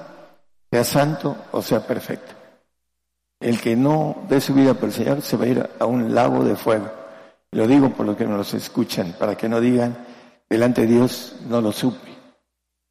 [0.71, 2.35] sea santo o sea perfecto.
[3.39, 6.15] El que no dé su vida por el Señor se va a ir a un
[6.15, 6.91] lago de fuego.
[7.53, 9.97] Lo digo por lo que nos escuchan, para que no digan,
[10.49, 12.09] delante de Dios no lo supe.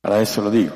[0.02, 0.74] Para eso lo digo.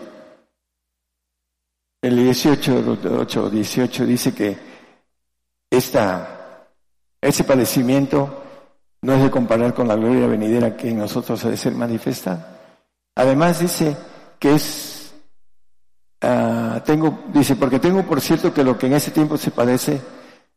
[2.02, 4.58] El 18, 8, 18 dice que
[5.70, 6.68] esta,
[7.22, 8.44] ese padecimiento
[9.02, 12.58] no es de comparar con la gloria venidera que en nosotros ha de ser manifestada.
[13.16, 13.98] Además dice
[14.40, 15.14] que es,
[16.24, 20.02] uh, tengo, dice, porque tengo por cierto que lo que en ese tiempo se padece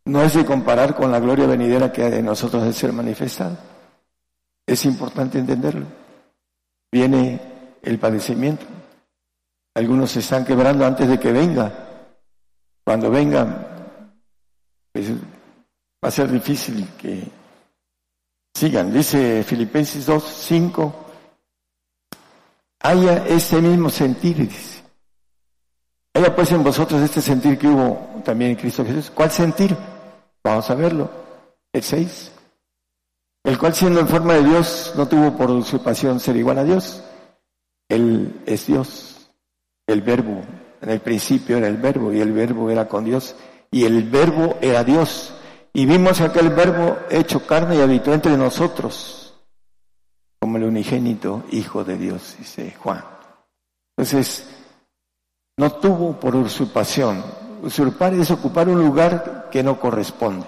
[0.04, 3.58] no es de comparar con la gloria venidera que ha de nosotros de ser manifestada.
[4.66, 6.01] Es importante entenderlo.
[6.92, 7.40] Viene
[7.82, 8.66] el padecimiento.
[9.74, 11.72] Algunos se están quebrando antes de que venga.
[12.84, 14.12] Cuando venga,
[14.92, 17.22] pues, va a ser difícil que
[18.54, 20.94] Sigan, dice Filipenses 2, 5.
[22.80, 24.82] Haya este mismo sentir, dice.
[26.14, 29.10] Haya pues en vosotros este sentir que hubo también en Cristo Jesús.
[29.10, 29.76] ¿Cuál sentir?
[30.44, 31.10] Vamos a verlo.
[31.72, 32.32] El 6.
[33.44, 37.02] El cual siendo en forma de Dios no tuvo por usurpación ser igual a Dios.
[37.88, 39.30] Él es Dios.
[39.86, 40.42] El verbo.
[40.80, 43.34] En el principio era el verbo y el verbo era con Dios
[43.70, 45.34] y el verbo era Dios.
[45.72, 49.34] Y vimos aquel verbo hecho carne y habitó entre nosotros,
[50.38, 53.02] como el unigénito Hijo de Dios, dice Juan.
[53.96, 54.46] Entonces,
[55.56, 57.24] no tuvo por usurpación.
[57.62, 60.46] Usurpar es ocupar un lugar que no corresponde.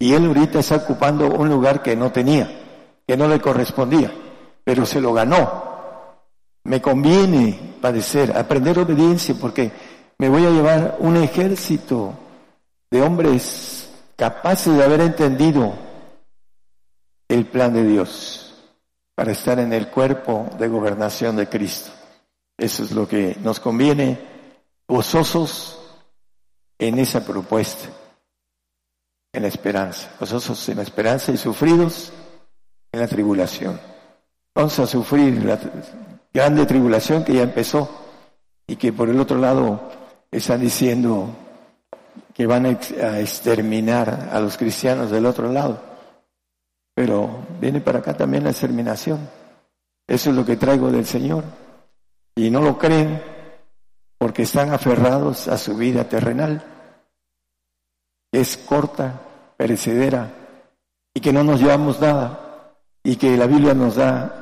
[0.00, 2.50] Y él ahorita está ocupando un lugar que no tenía,
[3.06, 4.10] que no le correspondía,
[4.64, 5.70] pero se lo ganó.
[6.64, 9.70] Me conviene padecer, aprender obediencia, porque
[10.16, 12.14] me voy a llevar un ejército
[12.90, 15.74] de hombres capaces de haber entendido
[17.28, 18.54] el plan de Dios
[19.14, 21.90] para estar en el cuerpo de gobernación de Cristo.
[22.56, 24.18] Eso es lo que nos conviene,
[24.88, 25.78] gozosos
[26.78, 27.90] en esa propuesta,
[29.32, 32.12] en la esperanza, gozosos en la esperanza y sufridos
[32.92, 33.80] en la tribulación.
[34.54, 35.58] Vamos a sufrir la
[36.32, 37.88] grande tribulación que ya empezó
[38.66, 39.90] y que por el otro lado
[40.30, 41.28] están diciendo
[42.34, 42.70] que van a
[43.20, 45.80] exterminar a los cristianos del otro lado.
[46.94, 49.28] Pero viene para acá también la exterminación.
[50.06, 51.44] Eso es lo que traigo del Señor.
[52.34, 53.22] Y no lo creen
[54.18, 56.62] porque están aferrados a su vida terrenal,
[58.32, 59.20] es corta,
[59.56, 60.30] perecedera,
[61.14, 64.40] y que no nos llevamos nada, y que la Biblia nos da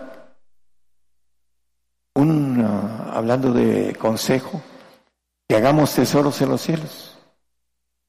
[2.14, 4.60] un, ah, hablando de consejo,
[5.48, 7.18] que hagamos tesoros en los cielos,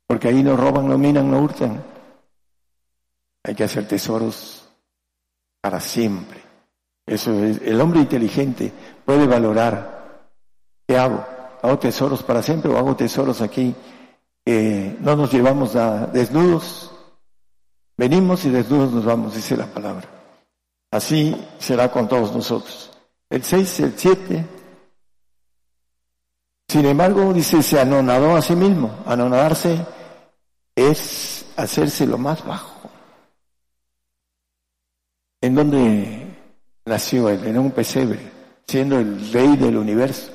[0.07, 1.83] porque ahí no roban, no minan, no hurtan.
[3.43, 4.67] Hay que hacer tesoros
[5.61, 6.41] para siempre.
[7.05, 8.73] Eso es, el hombre inteligente
[9.05, 10.27] puede valorar,
[10.87, 11.25] ¿qué hago?
[11.61, 13.75] ¿Hago tesoros para siempre o hago tesoros aquí?
[14.45, 16.91] No nos llevamos a desnudos,
[17.97, 20.07] venimos y desnudos nos vamos, dice la palabra.
[20.91, 22.91] Así será con todos nosotros.
[23.29, 24.45] El 6, el 7.
[26.67, 29.03] Sin embargo, dice, se anonadó a sí mismo.
[29.05, 29.85] Anonadarse
[30.75, 32.89] es hacerse lo más bajo.
[35.41, 36.27] ¿En dónde
[36.85, 37.45] nació él?
[37.45, 38.19] En un pesebre,
[38.67, 40.31] siendo el rey del universo.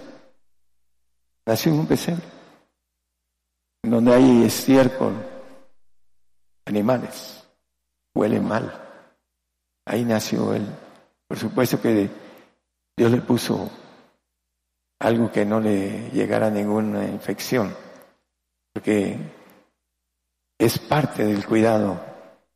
[1.47, 2.25] Nació en un pesebre,
[3.91, 5.15] donde hay estiércol,
[6.65, 7.45] animales,
[8.15, 8.73] huele mal.
[9.87, 10.67] Ahí nació él.
[11.29, 12.09] Por supuesto que
[12.97, 13.71] Dios le puso
[15.01, 17.75] algo que no le llegara ninguna infección,
[18.73, 19.19] porque
[20.59, 22.01] es parte del cuidado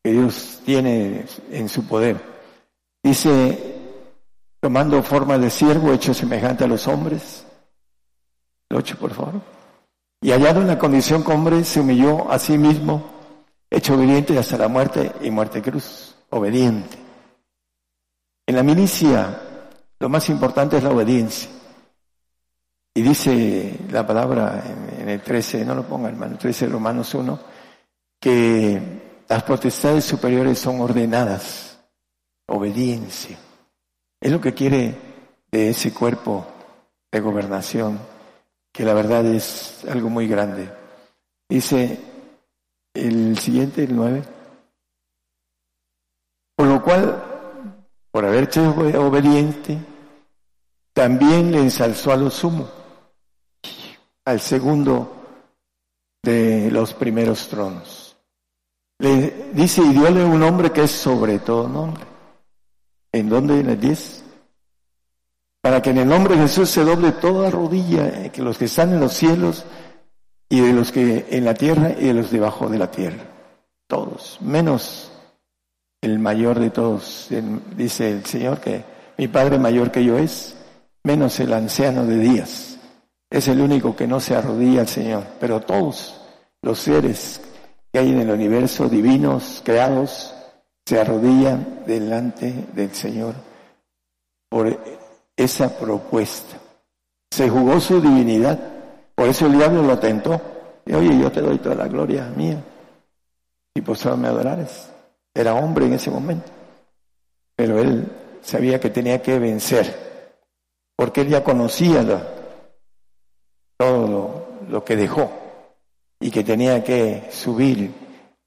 [0.03, 2.17] que Dios tiene en su poder.
[3.03, 3.77] Dice,
[4.61, 7.45] tomando forma de siervo, hecho semejante a los hombres.
[8.71, 9.58] Lo ocho, por favor.
[10.21, 13.05] Y hallado en la condición como hombre, se humilló a sí mismo,
[13.71, 16.17] hecho obediente hasta la muerte y muerte cruz.
[16.31, 16.99] Obediente.
[18.47, 19.41] En la milicia,
[19.99, 21.51] lo más importante es la obediencia.
[22.95, 24.65] Y dice la palabra
[24.99, 27.39] en, el 13, no lo ponga hermano, 13 Romanos 1,
[28.21, 31.79] que las potestades superiores son ordenadas,
[32.47, 33.39] obediencia.
[34.21, 34.97] Es lo que quiere
[35.51, 36.47] de ese cuerpo
[37.13, 38.01] de gobernación,
[38.73, 40.71] que la verdad es algo muy grande.
[41.49, 41.99] Dice
[42.95, 44.23] el siguiente, el 9.
[46.57, 47.25] Por lo cual,
[48.11, 49.79] por haber sido obediente,
[50.93, 52.69] también le ensalzó a lo sumo,
[54.25, 55.15] al segundo
[56.23, 58.17] de los primeros tronos.
[58.99, 62.05] Le dice, y diole un nombre que es sobre todo nombre.
[63.13, 63.61] ¿En dónde?
[63.61, 64.25] En el 10.
[65.69, 68.65] Para que en el nombre de Jesús se doble toda rodilla, eh, que los que
[68.65, 69.67] están en los cielos
[70.49, 73.23] y de los que en la tierra y de los debajo de la tierra.
[73.87, 75.13] Todos, menos
[76.01, 77.29] el mayor de todos.
[77.77, 78.83] Dice el Señor que
[79.19, 80.57] mi Padre mayor que yo es,
[81.05, 82.79] menos el anciano de días.
[83.29, 86.19] Es el único que no se arrodilla al Señor, pero todos
[86.63, 87.43] los seres
[87.93, 90.35] que hay en el universo, divinos, creados,
[90.87, 93.35] se arrodillan delante del Señor
[94.49, 94.67] por
[95.39, 96.59] esa propuesta.
[97.31, 98.59] Se jugó su divinidad,
[99.15, 100.41] por eso el diablo lo tentó.
[100.85, 102.63] Y oye, yo te doy toda la gloria mía.
[103.75, 104.91] Y pues me adorares.
[105.33, 106.51] Era hombre en ese momento.
[107.55, 108.07] Pero él
[108.43, 110.35] sabía que tenía que vencer,
[110.97, 112.05] porque él ya conocía
[113.77, 115.31] todo lo, lo que dejó
[116.21, 117.93] y que tenía que subir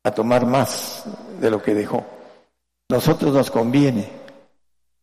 [0.03, 1.05] a tomar más
[1.39, 2.03] de lo que dejó.
[2.89, 4.09] Nosotros nos conviene,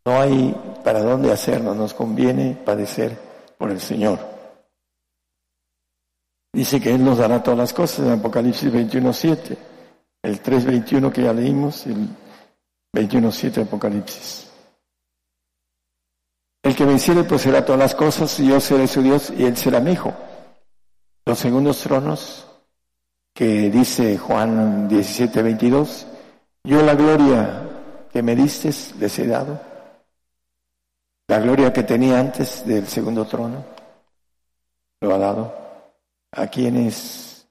[0.05, 3.17] no hay para dónde hacernos, nos conviene padecer
[3.59, 4.19] por el Señor.
[6.53, 9.57] Dice que Él nos dará todas las cosas en Apocalipsis 21.7,
[10.23, 12.09] el 3.21 que ya leímos, el
[12.95, 14.49] 21.7 de Apocalipsis.
[16.63, 19.81] El que venciere será todas las cosas y yo seré su Dios y Él será
[19.81, 20.13] mi hijo.
[21.25, 22.47] Los segundos tronos
[23.35, 26.07] que dice Juan 17, 22,
[26.65, 27.63] yo la gloria
[28.13, 29.61] que me diste les he dado,
[31.29, 33.65] la gloria que tenía antes del segundo trono,
[35.01, 35.55] lo ha dado
[36.33, 37.47] a quienes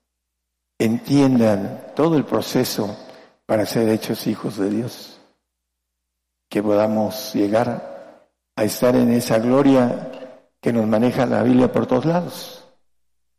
[0.80, 2.98] entiendan todo el proceso
[3.46, 5.20] para ser hechos hijos de Dios,
[6.50, 10.12] que podamos llegar a estar en esa gloria
[10.60, 12.66] que nos maneja la Biblia por todos lados.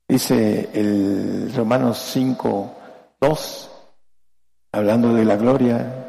[0.07, 2.75] Dice el Romanos 5,
[3.21, 3.71] 2,
[4.73, 6.08] hablando de la gloria,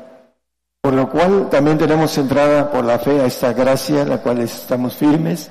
[0.81, 4.39] Por lo cual también tenemos entrada por la fe a esta gracia, en la cual
[4.39, 5.49] estamos firmes,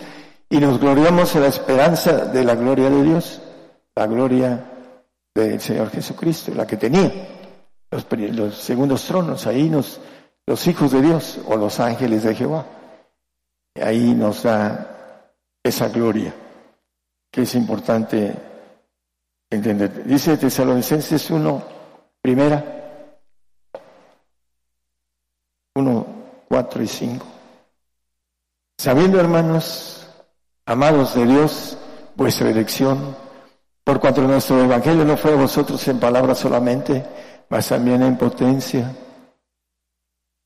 [0.49, 3.41] y nos gloriamos en la esperanza de la gloria de Dios,
[3.95, 4.65] la gloria
[5.35, 7.13] del Señor Jesucristo, la que tenía
[7.91, 10.01] los, segundos tronos, ahí nos,
[10.47, 12.67] los hijos de Dios o los ángeles de Jehová,
[13.83, 16.35] ahí nos da esa gloria
[17.31, 18.35] que es importante
[19.51, 20.05] entender.
[20.05, 21.63] Dice Tesalonicenses 1,
[22.23, 22.78] primera,
[25.79, 26.07] 1,
[26.49, 27.27] 4 y 5.
[28.77, 30.07] Sabiendo, hermanos,
[30.67, 31.79] amados de Dios,
[32.17, 33.17] vuestra elección,
[33.85, 37.05] por cuanto nuestro evangelio no fue a vosotros en palabras solamente,
[37.49, 38.93] mas también en potencia.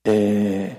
[0.05, 0.77] Eh,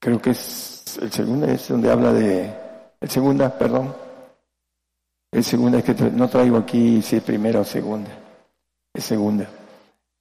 [0.00, 2.52] creo que es el segundo, es donde habla de,
[3.00, 3.94] el segunda, perdón,
[5.30, 8.10] el segunda es que no traigo aquí si es primera o segunda,
[8.92, 9.48] es segunda.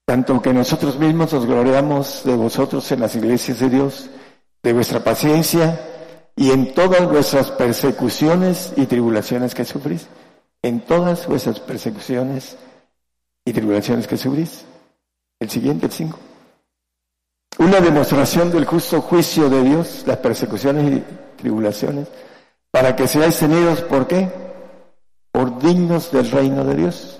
[0.07, 4.09] Tanto que nosotros mismos nos gloriamos de vosotros en las iglesias de Dios,
[4.63, 5.81] de vuestra paciencia
[6.33, 10.07] y en todas vuestras persecuciones y tribulaciones que sufrís,
[10.61, 12.55] en todas vuestras persecuciones
[13.43, 14.63] y tribulaciones que sufrís.
[15.41, 16.19] El siguiente, el cinco.
[17.59, 21.03] Una demostración del justo juicio de Dios, las persecuciones y
[21.35, 22.07] tribulaciones,
[22.71, 24.29] para que seáis tenidos, ¿por qué?
[25.33, 27.19] Por dignos del reino de Dios.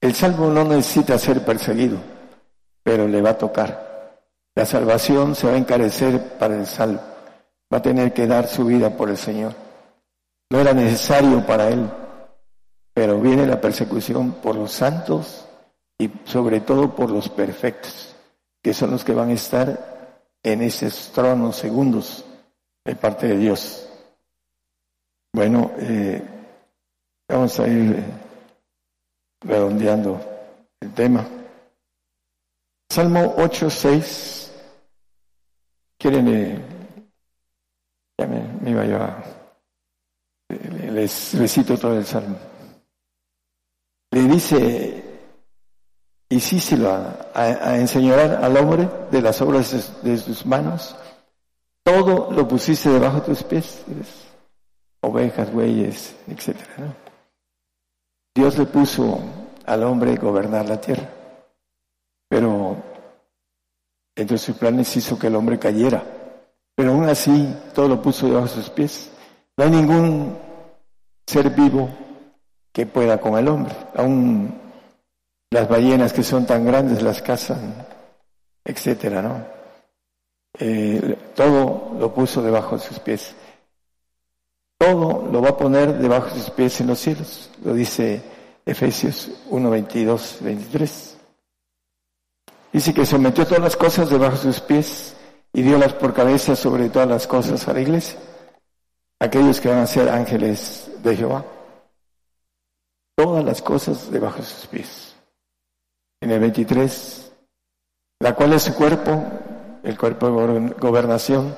[0.00, 1.98] El salvo no necesita ser perseguido,
[2.82, 4.16] pero le va a tocar.
[4.54, 7.00] La salvación se va a encarecer para el salvo.
[7.72, 9.54] Va a tener que dar su vida por el Señor.
[10.50, 11.88] No era necesario para él,
[12.94, 15.46] pero viene la persecución por los santos
[15.98, 18.16] y sobre todo por los perfectos,
[18.62, 22.24] que son los que van a estar en esos tronos segundos
[22.84, 23.86] de parte de Dios.
[25.32, 26.22] Bueno, eh,
[27.28, 28.02] vamos a ir
[29.40, 30.20] redondeando
[30.80, 31.26] el tema.
[32.88, 34.52] Salmo 8, 6.
[35.98, 36.28] ¿Quieren?
[36.28, 36.64] Eh,
[38.18, 39.22] ya me, me iba yo a...
[40.90, 42.36] Les recito todo el salmo
[44.10, 45.04] le dice,
[46.28, 50.96] hicíselo a, a, enseñar al hombre de las obras de, sus manos,
[51.84, 53.84] todo lo pusiste debajo de tus pies,
[55.00, 56.56] ovejas, bueyes, etc.
[58.34, 59.18] Dios le puso
[59.66, 61.08] al hombre gobernar la tierra,
[62.28, 62.76] pero
[64.16, 66.02] entre sus planes hizo que el hombre cayera,
[66.76, 69.10] pero aún así todo lo puso debajo de sus pies.
[69.56, 70.38] No hay ningún
[71.26, 71.88] ser vivo
[72.72, 73.74] que pueda con el hombre.
[73.94, 74.54] Aún
[75.50, 77.86] las ballenas que son tan grandes las cazan,
[78.64, 79.44] etcétera, ¿no?
[80.58, 83.34] Eh, todo lo puso debajo de sus pies.
[84.80, 87.50] Todo lo va a poner debajo de sus pies en los cielos.
[87.62, 88.22] Lo dice
[88.64, 91.16] Efesios 1, 22, 23.
[92.72, 95.14] Dice que sometió todas las cosas debajo de sus pies
[95.52, 98.18] y dio las por cabeza sobre todas las cosas a la iglesia.
[99.18, 101.44] Aquellos que van a ser ángeles de Jehová
[103.20, 105.14] todas las cosas debajo de sus pies.
[106.22, 107.32] En el 23,
[108.20, 109.22] la cual es su cuerpo,
[109.82, 111.54] el cuerpo de gobernación,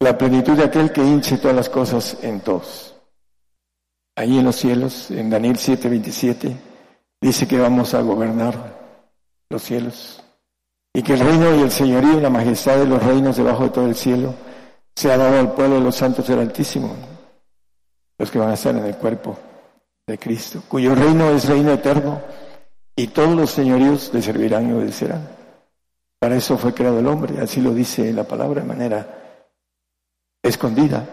[0.00, 2.94] la plenitud de aquel que hinche todas las cosas en todos.
[4.16, 6.56] Ahí en los cielos, en Daniel 7, 27,
[7.20, 8.78] dice que vamos a gobernar
[9.50, 10.22] los cielos
[10.92, 13.70] y que el reino y el señorío y la majestad de los reinos debajo de
[13.70, 14.34] todo el cielo
[14.94, 16.94] se ha dado al pueblo de los santos del Altísimo,
[18.18, 19.38] los que van a estar en el cuerpo
[20.06, 22.20] de Cristo, cuyo reino es reino eterno
[22.96, 25.28] y todos los señoríos le servirán y obedecerán.
[26.18, 29.27] Para eso fue creado el hombre, así lo dice la palabra de manera
[30.42, 31.06] escondida.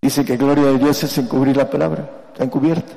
[0.00, 2.92] Dice que gloria de Dios es encubrir la palabra, está encubierta.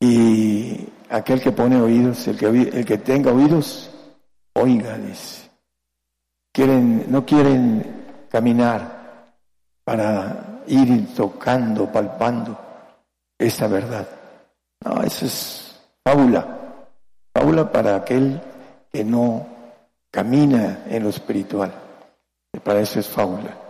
[0.00, 3.90] Y aquel que pone oídos, el que, el que tenga oídos,
[4.54, 5.50] oiga, dice.
[6.52, 9.34] Quieren, no quieren caminar
[9.84, 12.58] para ir tocando, palpando
[13.38, 14.08] esta verdad.
[14.84, 16.46] No, eso es fábula.
[17.32, 18.40] Fábula para aquel
[18.92, 19.46] que no
[20.10, 21.72] camina en lo espiritual.
[22.64, 23.65] Para eso es fábula.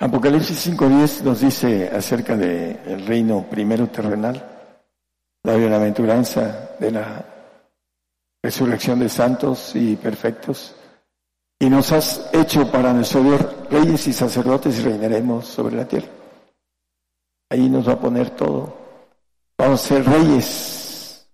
[0.00, 4.40] Apocalipsis 5.10 nos dice acerca del reino primero terrenal,
[5.42, 7.24] la bienaventuranza de la
[8.40, 10.76] resurrección de santos y perfectos.
[11.58, 13.40] Y nos has hecho para nuestro Dios
[13.70, 16.06] reyes y sacerdotes y reinaremos sobre la tierra.
[17.50, 18.78] Ahí nos va a poner todo.
[19.58, 21.28] Vamos a ser reyes,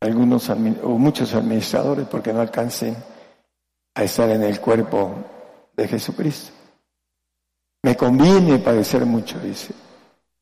[0.00, 0.56] algunos o
[0.98, 2.96] muchos administradores, porque no alcancen
[3.96, 5.16] a estar en el cuerpo
[5.76, 6.61] de Jesucristo.
[7.82, 9.74] Me conviene padecer mucho, dice.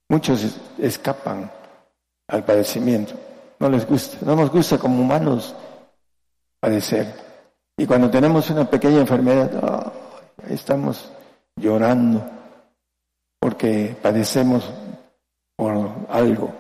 [0.08, 1.50] Muchos escapan
[2.28, 3.14] al padecimiento.
[3.58, 4.18] No les gusta.
[4.22, 5.54] No nos gusta como humanos
[6.60, 7.14] padecer.
[7.76, 9.92] Y cuando tenemos una pequeña enfermedad,
[10.48, 11.10] estamos
[11.56, 12.22] llorando
[13.38, 14.70] porque padecemos
[15.56, 16.52] por algo.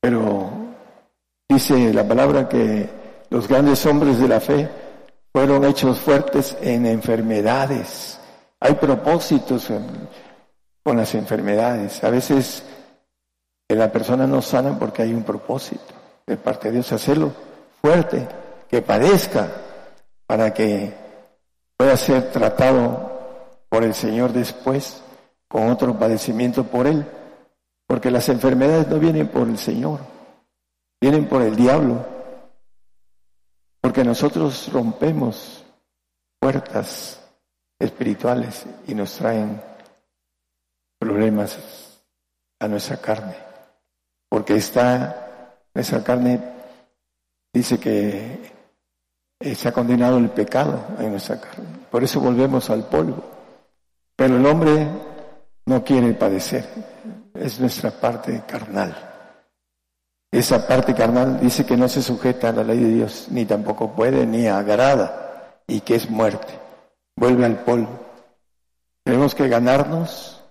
[0.00, 0.50] Pero
[1.48, 2.88] dice la palabra que
[3.28, 4.68] los grandes hombres de la fe
[5.32, 8.19] fueron hechos fuertes en enfermedades.
[8.60, 9.68] Hay propósitos
[10.82, 12.04] con las enfermedades.
[12.04, 12.62] A veces
[13.68, 15.94] la persona no sana porque hay un propósito
[16.26, 17.32] de parte de Dios, hacerlo
[17.80, 18.28] fuerte,
[18.68, 19.48] que padezca,
[20.26, 20.94] para que
[21.76, 23.10] pueda ser tratado
[23.68, 25.02] por el Señor después
[25.48, 27.04] con otro padecimiento por Él.
[27.86, 30.00] Porque las enfermedades no vienen por el Señor,
[31.00, 32.04] vienen por el diablo.
[33.80, 35.64] Porque nosotros rompemos
[36.38, 37.19] puertas
[37.80, 39.60] espirituales y nos traen
[40.98, 41.58] problemas
[42.60, 43.34] a nuestra carne.
[44.28, 46.40] Porque está, nuestra carne
[47.52, 48.52] dice que
[49.40, 51.66] se ha condenado el pecado en nuestra carne.
[51.90, 53.24] Por eso volvemos al polvo.
[54.14, 54.86] Pero el hombre
[55.64, 56.68] no quiere padecer.
[57.34, 58.94] Es nuestra parte carnal.
[60.30, 63.90] Esa parte carnal dice que no se sujeta a la ley de Dios, ni tampoco
[63.92, 66.69] puede, ni agrada, y que es muerte.
[67.20, 68.00] Vuelve al polvo.
[69.04, 70.42] Tenemos que ganarnos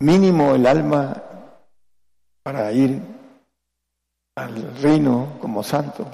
[0.00, 1.22] mínimo el alma
[2.42, 3.00] para ir
[4.36, 6.06] al reino como santo,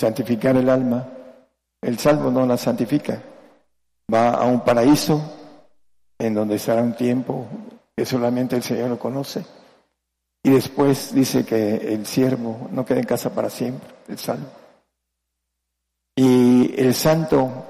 [0.00, 1.06] santificar el alma.
[1.82, 3.20] El salvo no la santifica,
[4.12, 5.20] va a un paraíso
[6.18, 7.46] en donde estará un tiempo
[7.94, 9.44] que solamente el Señor lo conoce.
[10.42, 14.48] Y después dice que el siervo no queda en casa para siempre, el salvo.
[16.16, 17.66] Y el santo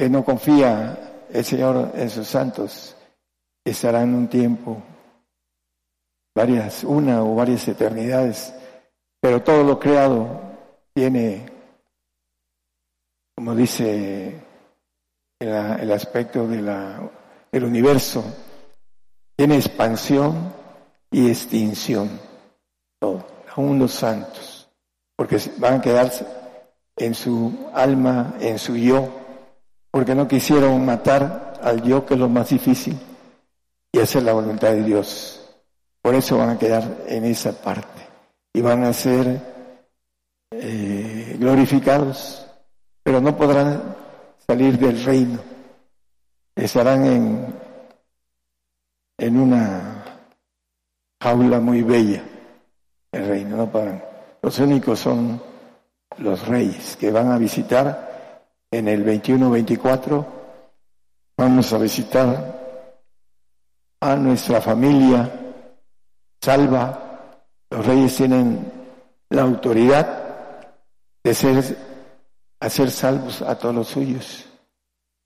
[0.00, 2.96] que no confía el Señor en sus santos.
[3.62, 4.82] Estará en un tiempo,
[6.34, 8.54] varias, una o varias eternidades,
[9.20, 10.40] pero todo lo creado
[10.94, 11.44] tiene,
[13.36, 14.40] como dice
[15.38, 16.98] el, aspecto de la,
[17.52, 18.24] del universo,
[19.36, 20.50] tiene expansión
[21.10, 22.08] y extinción,
[22.98, 24.66] todo, aún los santos,
[25.14, 26.26] porque van a quedarse
[26.96, 29.19] en su alma, en su yo,
[29.90, 32.98] porque no quisieron matar al yo, que es lo más difícil,
[33.92, 35.40] y hacer la voluntad de Dios.
[36.02, 38.06] Por eso van a quedar en esa parte
[38.52, 39.40] y van a ser
[40.52, 42.46] eh, glorificados,
[43.02, 43.96] pero no podrán
[44.46, 45.38] salir del reino.
[46.54, 47.54] Estarán en,
[49.18, 50.04] en una
[51.22, 52.22] jaula muy bella,
[53.12, 54.02] el reino, no podrán.
[54.42, 55.40] Los únicos son
[56.18, 58.09] los reyes que van a visitar
[58.70, 60.26] en el 21-24.
[61.36, 62.60] Vamos a visitar
[64.00, 65.30] a nuestra familia
[66.40, 67.06] salva.
[67.70, 68.72] Los reyes tienen
[69.30, 70.20] la autoridad
[71.22, 71.76] de ser,
[72.60, 74.46] hacer salvos a todos los suyos.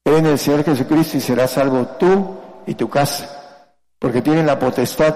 [0.05, 2.37] Cree en el Señor Jesucristo y serás salvo tú
[2.67, 3.63] y tu casa,
[3.99, 5.15] porque tienen la potestad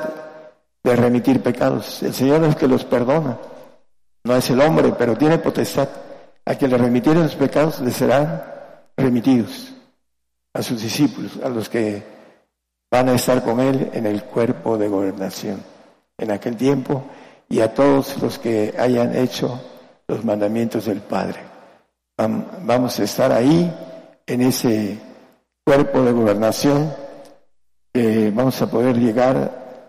[0.83, 2.03] de remitir pecados.
[2.03, 3.39] El Señor es el que los perdona,
[4.25, 5.89] no es el hombre, pero tiene potestad.
[6.49, 8.43] A quien le remitieren los pecados le serán
[8.97, 9.75] remitidos
[10.55, 12.03] a sus discípulos, a los que
[12.91, 15.63] van a estar con él en el cuerpo de gobernación
[16.17, 17.05] en aquel tiempo
[17.51, 19.61] y a todos los que hayan hecho
[20.09, 21.39] los mandamientos del Padre.
[22.17, 23.71] Vamos a estar ahí
[24.27, 24.99] en ese
[25.67, 26.91] cuerpo de gobernación
[27.93, 29.85] que vamos a poder llegar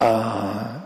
[0.00, 0.84] a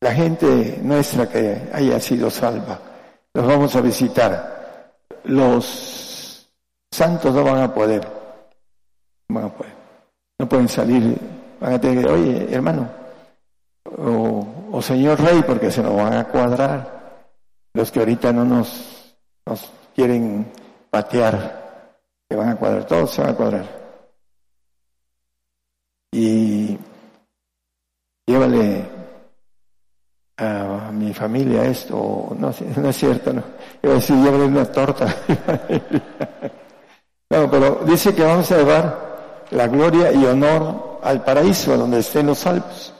[0.00, 2.89] la gente nuestra que haya sido salva.
[3.34, 4.94] Los vamos a visitar.
[5.24, 6.48] Los
[6.90, 8.06] santos no van a poder.
[9.28, 9.52] Van a.
[10.38, 11.16] No pueden salir.
[11.60, 12.88] Van a tener que, oye, hermano,
[13.84, 17.00] o, señor rey, porque se nos van a cuadrar
[17.74, 19.14] los que ahorita no nos,
[19.46, 20.50] nos quieren
[20.90, 23.80] patear, se van a cuadrar, todos se van a cuadrar.
[26.12, 26.78] Y
[28.26, 28.84] llévale
[30.38, 33.42] a mi familia esto, no, es cierto, no.
[33.82, 35.06] Iba a decir, llévale una torta.
[37.30, 42.26] no, pero dice que vamos a llevar la gloria y honor al paraíso, donde estén
[42.26, 42.94] los salvos.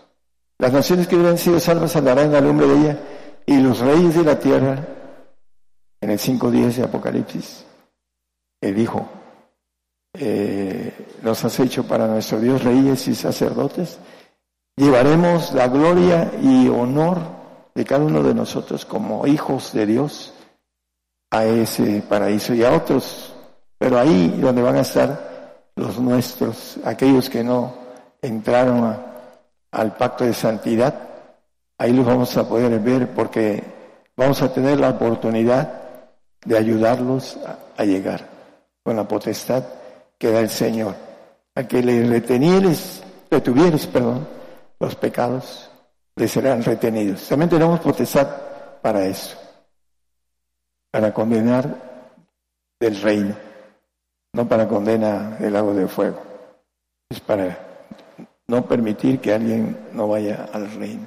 [0.59, 2.99] Las naciones que hubieran sido salvas andarán al nombre de ella
[3.47, 4.79] y los reyes de la tierra,
[6.01, 7.65] en el 5.10 de Apocalipsis,
[8.61, 9.09] él dijo,
[10.19, 13.99] eh, nos has hecho para nuestro Dios reyes y sacerdotes,
[14.77, 17.40] llevaremos la gloria y honor
[17.81, 20.35] de cada uno de nosotros como hijos de Dios
[21.31, 23.33] a ese paraíso y a otros,
[23.79, 27.73] pero ahí donde van a estar los nuestros, aquellos que no
[28.21, 29.11] entraron a
[29.73, 30.95] al pacto de santidad,
[31.79, 33.63] ahí los vamos a poder ver porque
[34.17, 35.81] vamos a tener la oportunidad
[36.45, 37.39] de ayudarlos
[37.77, 38.29] a, llegar
[38.83, 39.65] con la potestad
[40.19, 40.95] que da el Señor.
[41.55, 44.27] A que le retenieres, retuvieres, perdón,
[44.79, 45.70] los pecados,
[46.29, 47.29] serán retenidos.
[47.29, 48.29] También tenemos potestad
[48.83, 49.37] para eso,
[50.91, 51.75] para condenar
[52.79, 53.35] del reino,
[54.33, 56.21] no para condena del lago de fuego.
[57.09, 57.59] Es para
[58.49, 61.07] no permitir que alguien no vaya al reino.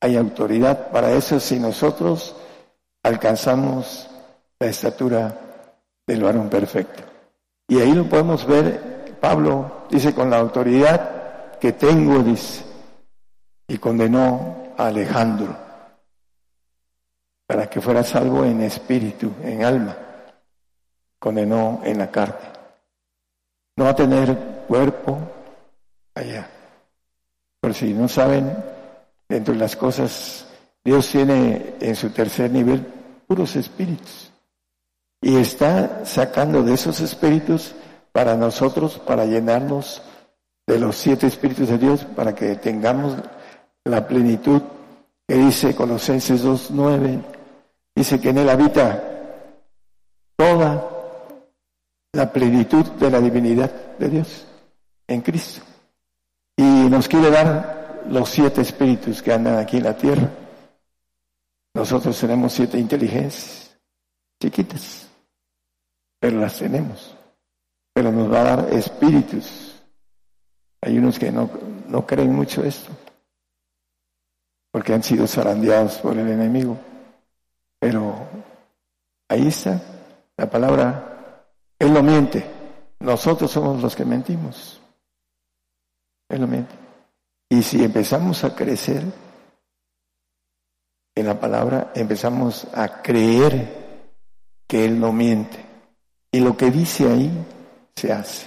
[0.00, 2.36] Hay autoridad para eso si nosotros
[3.02, 4.08] alcanzamos
[4.58, 5.34] la estatura
[6.06, 7.02] del varón perfecto.
[7.68, 12.64] Y ahí lo podemos ver, Pablo dice, con la autoridad que tengo, dice,
[13.68, 15.54] y condenó a Alejandro
[17.46, 19.96] para que fuera salvo en espíritu, en alma,
[21.18, 22.48] condenó en la carne.
[23.76, 25.18] No va a tener cuerpo
[26.14, 26.48] allá.
[27.60, 28.54] Por si no saben,
[29.28, 30.46] dentro de las cosas,
[30.84, 32.84] Dios tiene en su tercer nivel
[33.26, 34.30] puros espíritus.
[35.20, 37.74] Y está sacando de esos espíritus
[38.12, 40.02] para nosotros, para llenarnos
[40.66, 43.16] de los siete espíritus de Dios, para que tengamos
[43.88, 44.62] la plenitud
[45.26, 47.22] que dice Colosenses 2.9,
[47.94, 49.02] dice que en él habita
[50.36, 50.88] toda
[52.12, 54.46] la plenitud de la divinidad de Dios
[55.06, 55.62] en Cristo.
[56.56, 60.30] Y nos quiere dar los siete espíritus que andan aquí en la tierra.
[61.74, 63.76] Nosotros tenemos siete inteligencias
[64.40, 65.08] chiquitas
[66.20, 67.14] pero las tenemos.
[67.94, 69.74] Pero nos va a dar espíritus.
[70.82, 71.50] Hay unos que no,
[71.88, 72.92] no creen mucho esto,
[74.70, 76.76] porque han sido zarandeados por el enemigo.
[77.78, 78.14] Pero
[79.28, 79.80] ahí está
[80.36, 81.44] la palabra,
[81.78, 82.44] Él no miente,
[83.00, 84.80] nosotros somos los que mentimos.
[86.28, 86.74] Él no miente.
[87.50, 89.02] Y si empezamos a crecer
[91.14, 94.06] en la palabra, empezamos a creer
[94.66, 95.58] que Él no miente.
[96.30, 97.30] Y lo que dice ahí
[97.96, 98.46] se hace.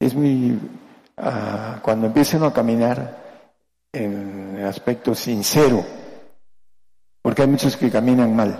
[0.00, 0.58] Es muy...
[1.18, 3.21] Ah, cuando empiezan a caminar
[3.92, 5.84] en el aspecto sincero,
[7.20, 8.58] porque hay muchos que caminan mal,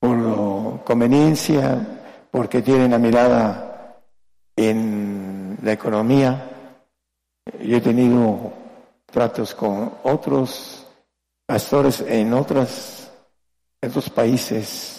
[0.00, 4.02] por conveniencia, porque tienen la mirada
[4.56, 6.50] en la economía.
[7.60, 8.52] Yo he tenido
[9.06, 10.86] tratos con otros
[11.46, 13.10] pastores en otras,
[13.80, 14.96] otros países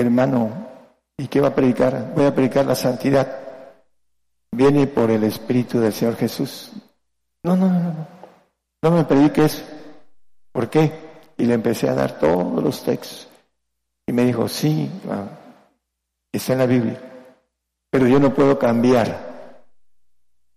[0.00, 0.68] hermano,
[1.16, 2.12] ¿y qué va a predicar?
[2.14, 3.40] Voy a predicar la santidad.
[4.52, 6.72] Viene por el Espíritu del Señor Jesús.
[7.46, 8.08] No, no, no, no.
[8.82, 9.62] No me predique eso.
[10.50, 10.92] ¿Por qué?
[11.36, 13.28] Y le empecé a dar todos los textos.
[14.04, 14.90] Y me dijo, sí,
[16.32, 17.00] está en la Biblia.
[17.88, 19.64] Pero yo no puedo cambiar.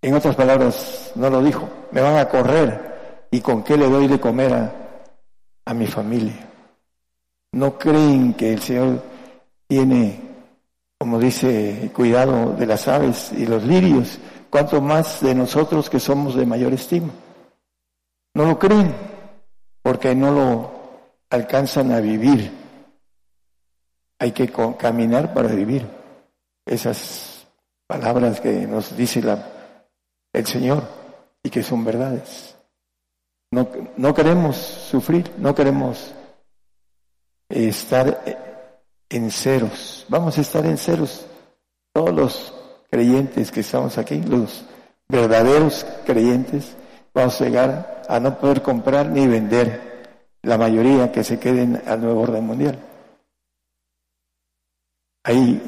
[0.02, 1.70] En otras palabras, no lo dijo.
[1.92, 3.28] Me van a correr.
[3.30, 4.74] ¿Y con qué le doy de comer a,
[5.66, 6.50] a mi familia?
[7.52, 9.04] No creen que el Señor
[9.68, 10.20] tiene,
[10.98, 14.18] como dice, cuidado de las aves y los lirios,
[14.50, 17.10] cuanto más de nosotros que somos de mayor estima.
[18.34, 18.93] No lo creen,
[19.82, 20.72] porque no lo
[21.30, 22.52] alcanzan a vivir.
[24.20, 25.88] Hay que caminar para vivir
[26.66, 27.47] esas
[27.88, 29.45] palabras que nos dice la,
[30.34, 30.84] el Señor
[31.41, 32.56] y que son verdades.
[33.52, 36.14] No, no queremos sufrir, no queremos
[37.50, 38.24] estar
[39.10, 40.06] en ceros.
[40.08, 41.26] Vamos a estar en ceros.
[41.93, 42.59] Todos los
[42.90, 44.66] creyentes que estamos aquí, los
[45.08, 46.76] verdaderos creyentes,
[47.14, 49.90] vamos a llegar a no poder comprar ni vender.
[50.42, 52.80] La mayoría que se queden al nuevo orden mundial.
[55.24, 55.62] Ahí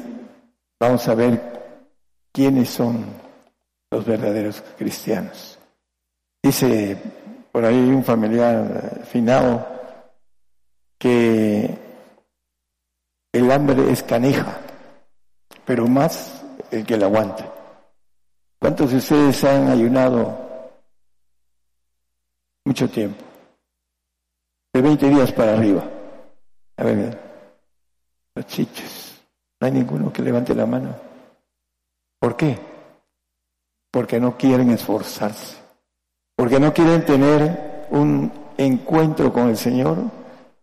[0.80, 1.40] vamos a ver
[2.32, 3.04] quiénes son
[3.90, 5.58] los verdaderos cristianos.
[6.42, 6.96] Dice
[7.52, 9.66] por ahí un familiar finado
[10.98, 11.78] que
[13.32, 14.58] el hambre es canija,
[15.66, 17.52] pero más el que la aguanta.
[18.58, 20.38] ¿Cuántos de ustedes han ayunado
[22.64, 23.24] mucho tiempo?
[24.72, 25.82] De 20 días para arriba.
[26.76, 27.18] A ver,
[28.34, 29.20] los chiches.
[29.60, 30.94] No hay ninguno que levante la mano.
[32.18, 32.58] ¿Por qué?
[33.90, 35.56] Porque no quieren esforzarse.
[36.36, 39.98] Porque no quieren tener un encuentro con el Señor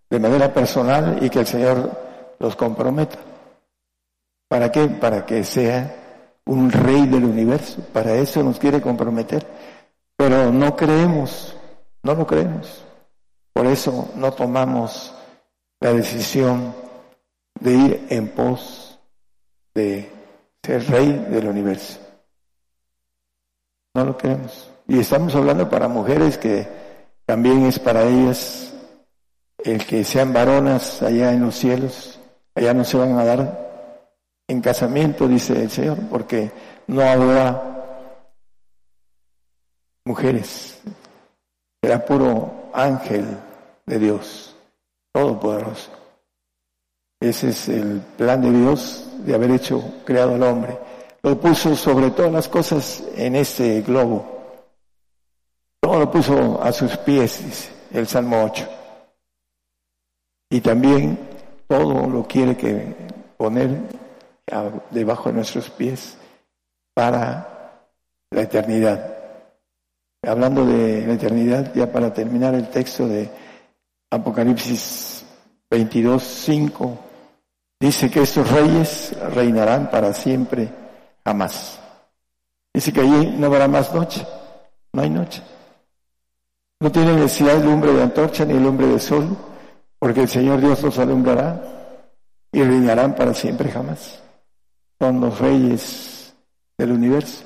[0.10, 1.91] de manera personal y que el Señor
[2.39, 3.20] los comprometa.
[4.50, 4.88] ¿Para qué?
[4.88, 5.95] Para que sea
[6.45, 7.82] un rey del universo.
[7.93, 9.45] Para eso nos quiere comprometer.
[10.18, 11.56] Pero no creemos,
[12.04, 12.84] no lo creemos.
[13.54, 15.14] Por eso no tomamos
[15.80, 16.74] la decisión
[17.60, 19.00] de ir en pos
[19.76, 20.12] de
[20.64, 22.00] ser rey del universo.
[23.93, 24.72] No lo creemos.
[24.88, 26.68] Y estamos hablando para mujeres que
[27.26, 28.74] también es para ellas
[29.64, 32.20] el que sean varonas allá en los cielos,
[32.56, 33.68] allá no se van a dar
[34.50, 36.52] en casamiento, dice el Señor, porque
[36.88, 37.64] no habrá
[40.06, 40.82] mujeres,
[41.82, 43.26] será puro ángel
[43.86, 44.56] de Dios,
[45.14, 45.91] todopoderoso.
[47.22, 50.78] Ese es el plan de Dios de haber hecho, creado al hombre.
[51.22, 54.26] Lo puso sobre todas las cosas en este globo.
[55.80, 58.68] Todo lo puso a sus pies, dice el Salmo 8.
[60.50, 61.20] Y también
[61.68, 62.95] todo lo quiere que
[63.38, 63.99] poner
[64.91, 66.18] debajo de nuestros pies
[66.93, 67.86] para
[68.32, 69.16] la eternidad.
[70.22, 73.30] Hablando de la eternidad, ya para terminar el texto de
[74.12, 75.26] Apocalipsis
[75.70, 76.97] 22, 5,
[77.80, 80.70] dice que estos reyes reinarán para siempre,
[81.24, 81.80] jamás.
[82.74, 84.26] Dice que allí no habrá más noche,
[84.93, 85.41] no hay noche.
[86.82, 89.38] No tiene necesidad el lumbre de antorcha ni el lumbre de sol,
[89.97, 91.62] porque el Señor Dios los alumbrará
[92.52, 94.22] y reinarán para siempre jamás.
[95.00, 96.36] Son los reyes
[96.78, 97.43] del universo.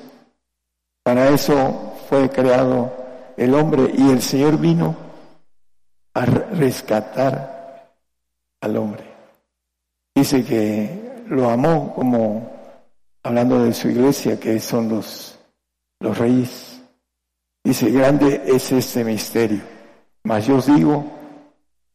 [1.02, 2.92] Para eso fue creado
[3.36, 4.96] el hombre y el Señor vino
[6.14, 7.94] a rescatar
[8.60, 9.04] al hombre.
[10.14, 12.50] Dice que lo amó como
[13.22, 15.38] hablando de su iglesia, que son los,
[16.00, 16.80] los reyes.
[17.64, 19.62] Dice, grande es este misterio.
[20.24, 21.04] Mas yo os digo,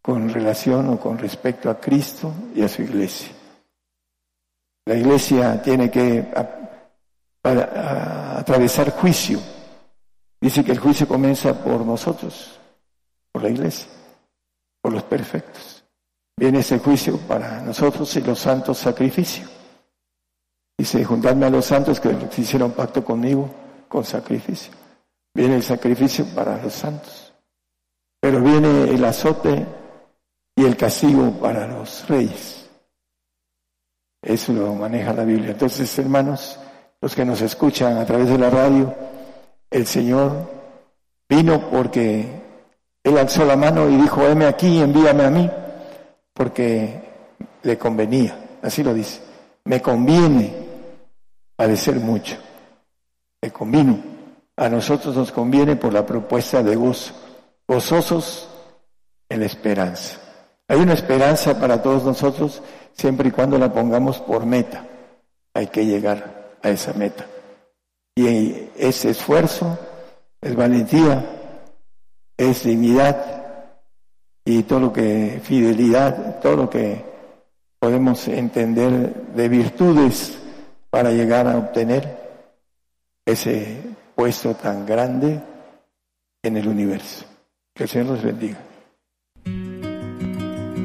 [0.01, 3.29] con relación o con respecto a Cristo y a su iglesia.
[4.89, 6.25] La iglesia tiene que
[7.43, 9.39] atravesar juicio.
[10.41, 12.59] Dice que el juicio comienza por nosotros,
[13.31, 13.87] por la iglesia,
[14.81, 15.85] por los perfectos.
[16.35, 19.47] Viene ese juicio para nosotros y los santos sacrificios.
[20.75, 23.47] Dice, juntadme a los santos que hicieron pacto conmigo
[23.87, 24.73] con sacrificio.
[25.35, 27.31] Viene el sacrificio para los santos.
[28.19, 29.67] Pero viene el azote
[30.55, 32.58] y el castigo para los reyes.
[34.21, 35.51] Eso lo maneja la Biblia.
[35.51, 36.59] Entonces, hermanos,
[37.01, 38.93] los que nos escuchan a través de la radio,
[39.69, 40.49] el Señor
[41.27, 42.25] vino porque
[43.03, 45.49] Él alzó la mano y dijo, heme aquí, envíame a mí,
[46.33, 47.01] porque
[47.63, 49.21] le convenía, así lo dice,
[49.65, 50.53] me conviene
[51.55, 52.37] padecer mucho,
[53.41, 53.99] me convino,
[54.57, 57.13] a nosotros nos conviene por la propuesta de gozo,
[57.67, 58.49] gozosos
[59.29, 60.28] en la esperanza.
[60.69, 62.61] Hay una esperanza para todos nosotros
[62.93, 64.85] siempre y cuando la pongamos por meta.
[65.55, 67.25] Hay que llegar a esa meta.
[68.15, 69.79] Y ese esfuerzo
[70.39, 71.25] es valentía,
[72.37, 73.45] es dignidad
[74.45, 77.03] y todo lo que, fidelidad, todo lo que
[77.79, 80.37] podemos entender de virtudes
[80.91, 82.15] para llegar a obtener
[83.25, 83.81] ese
[84.13, 85.41] puesto tan grande
[86.43, 87.25] en el universo.
[87.73, 88.68] Que el Señor los bendiga.